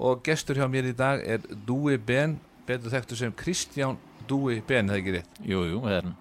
og 0.00 0.22
gestur 0.24 0.56
hjá 0.56 0.66
mér 0.70 0.88
í 0.90 0.94
dag 0.96 1.20
er 1.26 1.44
Dúi 1.66 1.98
Ben, 1.98 2.38
betur 2.66 2.92
þekktu 2.94 3.18
sem 3.18 3.34
Kristján 3.36 3.98
Dúi 4.30 4.60
Ben, 4.66 4.88
það 4.88 5.00
ekki 5.02 5.14
rétt? 5.18 5.40
Jú, 5.44 5.64
jú, 5.68 5.82
en 5.90 6.14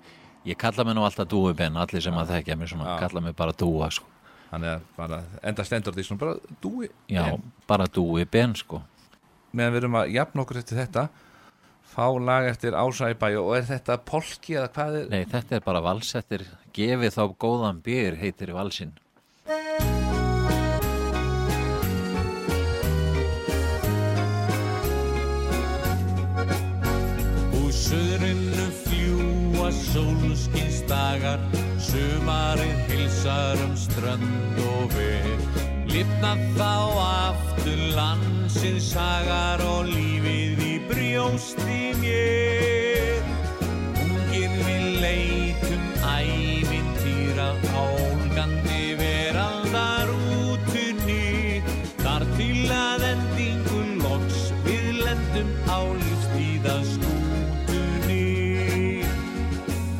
ég 0.50 0.60
kalla 0.60 0.84
mig 0.88 0.98
nú 0.98 1.06
alltaf 1.08 1.30
Dúi 1.32 1.54
Ben, 1.58 1.78
allir 1.80 2.04
sem 2.04 2.18
að 2.18 2.34
þekkja 2.36 2.58
mig 2.60 2.72
svona, 2.74 2.98
kalla 3.00 3.24
mig 3.24 3.38
bara 3.40 3.56
Dúa, 3.56 3.88
sko. 3.94 4.10
Þannig 4.50 4.72
að 4.74 4.86
bara, 4.98 5.22
enda 5.46 5.64
stendur 5.68 5.94
því 5.96 6.08
svona 6.08 6.24
bara 6.26 6.58
Dúi 6.64 6.90
Já, 7.08 7.24
Ben. 7.30 7.52
bara 7.70 7.88
Dúi 7.88 8.26
Ben, 8.30 8.58
sko. 8.58 8.82
Meðan 9.54 9.74
við 9.76 9.84
erum 9.84 10.00
að 10.02 10.14
jafna 10.18 10.44
okkur 10.44 10.62
eftir 10.62 10.82
þetta, 10.82 11.08
fá 12.00 12.08
lag 12.24 12.48
eftir 12.48 12.76
Ásæbæ 12.80 13.34
og 13.42 13.54
er 13.58 13.66
þetta 13.68 14.00
polki 14.08 14.56
eða 14.56 14.72
hvað 14.76 14.98
er? 15.02 15.08
Nei, 15.12 15.24
þetta 15.28 15.58
er 15.58 15.64
bara 15.66 15.84
valsettir 15.84 16.46
gefið 16.76 17.16
þá 17.18 17.24
góðan 17.44 17.82
byr 17.84 18.16
heitir 18.22 18.54
valsinn 18.56 18.94
Úr 27.60 27.74
söðurinnu 27.76 28.70
fljúa 28.86 29.68
sólskinstagar 29.76 31.44
sömarinn 31.90 32.80
hilsar 32.94 33.60
um 33.66 33.76
strand 33.76 34.64
og 34.70 34.96
veg 34.96 35.92
lifna 35.92 36.38
þá 36.56 36.72
aftur 37.10 37.84
landsins 37.98 38.94
sagar 38.94 39.68
og 39.68 39.92
líf 39.92 40.19
mér 42.10 43.22
Ungir 44.02 44.52
við 44.66 44.86
leitum 45.06 45.86
ævintýra 46.10 47.50
álgandi 47.86 48.84
veraldar 49.00 50.10
útunni 50.18 51.30
Þar 52.00 52.24
til 52.38 52.70
að 52.74 53.02
endingu 53.14 53.80
loks 54.02 54.38
við 54.66 54.86
lendum 55.04 55.50
á 55.68 55.80
lífstíða 56.00 56.76
skútunni. 56.88 58.30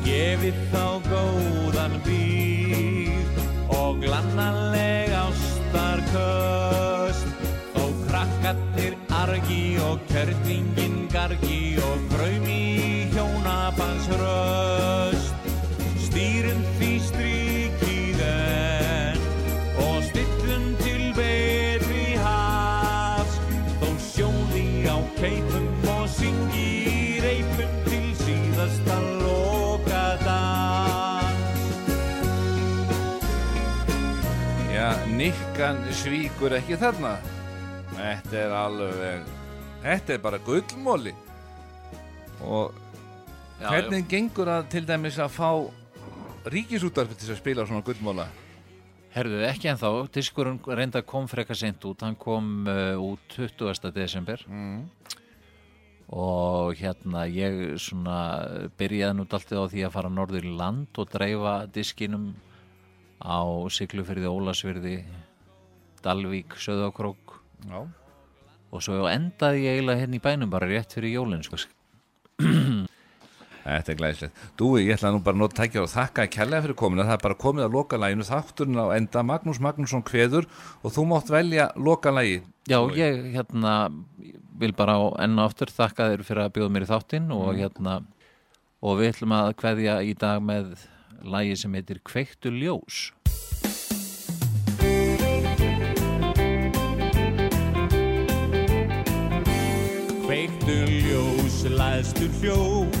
Gefið 0.06 0.58
þá 0.72 0.84
góðan 1.06 1.94
býr 2.06 3.28
og 3.76 3.90
glannaleg 4.02 5.08
ástarköst. 5.20 7.28
Þó 7.76 7.84
krakkarnir 8.08 8.94
argi 9.22 9.64
og 9.86 9.96
kjörningin 10.10 10.96
gargi 11.12 11.59
nikkan 35.60 35.92
svíkur 35.92 36.54
ekki 36.56 36.76
þarna 36.80 37.18
Þetta 37.92 38.36
er 38.38 38.52
alveg 38.56 39.26
Þetta 39.82 40.14
er 40.14 40.22
bara 40.24 40.38
gullmóli 40.40 41.12
Og 42.40 42.72
Já, 43.60 43.66
hvernig 43.66 44.06
gengur 44.08 44.48
að 44.48 44.70
til 44.72 44.82
dæmis 44.88 45.18
að 45.20 45.34
fá 45.36 45.50
ríkisúttarfi 46.48 47.18
til 47.20 47.28
að 47.34 47.40
spila 47.42 47.68
svona 47.68 47.84
gullmóla? 47.84 48.24
Herðu, 49.12 49.42
ekki 49.50 49.68
en 49.68 49.82
þá, 49.82 49.90
diskurinn 50.16 50.56
reynda 50.64 51.04
kom 51.04 51.28
frekar 51.28 51.60
seint 51.60 51.84
út, 51.84 52.06
hann 52.08 52.16
kom 52.16 52.64
uh, 52.64 52.96
út 52.96 53.36
20. 53.36 53.92
desember 53.92 54.40
Mm. 54.48 54.86
og 56.08 56.72
hérna 56.80 57.28
ég 57.28 57.76
svona 57.76 58.20
byrjaði 58.80 59.18
nú 59.18 59.28
alltaf 59.28 59.44
á 59.60 59.68
því 59.68 59.84
að 59.84 59.98
fara 59.98 60.08
norður 60.08 60.48
í 60.48 60.56
land 60.56 60.96
og 60.96 61.12
dreifa 61.12 61.66
diskinum 61.68 62.30
á 63.20 63.44
Siglufyrði, 63.68 64.24
Ólasfyrði, 64.24 65.02
Dalvík, 66.04 66.56
Söðakrók 66.60 67.38
Já. 67.68 67.80
og 68.72 68.82
svo 68.82 69.04
endaði 69.10 69.64
ég 69.66 69.78
eiginlega 69.78 70.00
hérna 70.04 70.16
í 70.18 70.22
bænum 70.24 70.50
bara 70.52 70.66
rétt 70.70 70.94
fyrir 70.96 71.14
jólinn 71.18 71.42
sko. 71.44 71.58
Þetta 73.60 73.92
er 73.92 73.96
glæslegt. 73.98 74.38
Dúi, 74.56 74.86
ég 74.86 74.94
ætla 74.96 75.10
nú 75.12 75.18
bara 75.22 75.36
að 75.36 75.42
nota 75.42 75.58
tækja 75.60 75.82
og 75.84 75.90
þakka 75.92 76.24
að 76.24 76.30
kærlega 76.32 76.64
fyrir 76.64 76.76
komina. 76.80 77.04
Það 77.04 77.12
er 77.18 77.24
bara 77.26 77.36
komið 77.42 77.66
að 77.66 77.74
lokalæginu, 77.76 78.24
þátturinn 78.26 78.80
á 78.80 78.86
enda 78.96 79.22
Magnús 79.28 79.60
Magnússon 79.60 80.02
kveður 80.08 80.48
og 80.80 80.94
þú 80.96 81.04
mátt 81.10 81.28
velja 81.30 81.66
lokalægi. 81.76 82.38
Já, 82.72 82.78
ég 82.96 83.20
hérna 83.36 83.74
vil 84.58 84.72
bara 84.72 84.96
á 84.96 85.04
enn 85.26 85.36
og 85.38 85.50
aftur 85.50 85.68
þakka 85.76 86.08
þér 86.14 86.24
fyrir 86.24 86.42
að 86.46 86.54
bjóða 86.56 86.72
mér 86.74 86.86
í 86.88 86.90
þáttinn 86.90 87.28
og 87.36 87.52
Mm. 87.52 87.60
hérna 87.60 87.94
og 88.82 88.98
við 88.98 89.12
ætlum 89.12 89.32
að 89.36 89.54
kveðja 89.60 89.94
í 90.08 90.14
dag 90.16 90.40
með 90.40 90.74
lagi 91.22 91.56
sem 91.56 91.72
heitir 91.76 92.00
Kveiktu 92.00 92.48
ljós 92.50 93.12
Kveiktu 100.30 100.74
ljós, 100.86 101.54
læðstu 101.74 102.28
hljótt 102.38 102.98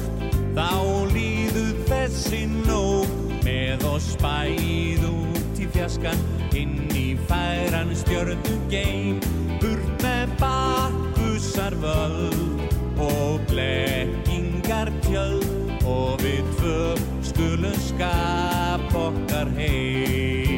Þá 0.56 0.72
líður 1.12 1.76
þessi 1.86 2.40
nótt. 2.50 3.12
Með 3.46 3.84
oss 3.86 4.16
bæð 4.18 5.04
út 5.06 5.60
í 5.62 5.68
fjaskan 5.70 6.18
Inn 6.58 6.90
í 6.90 7.14
færan 7.30 7.94
stjörnu 7.94 8.58
geim. 8.72 9.22
Burt 9.62 10.02
með 10.02 10.34
bakkusar 10.42 11.78
völd 11.78 12.66
Og 12.98 13.38
blekkingar 13.46 14.90
tjöld. 15.06 15.46
Og 15.86 16.18
við 16.26 16.42
tvö 16.58 16.82
skulum 17.30 17.78
skap 17.86 18.90
okkar 19.06 19.54
heim 19.54 20.49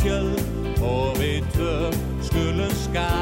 tjöld 0.00 0.40
og 0.82 1.18
við 1.20 1.44
tvö 1.56 1.74
skulum 2.28 2.72
skapa 2.84 3.21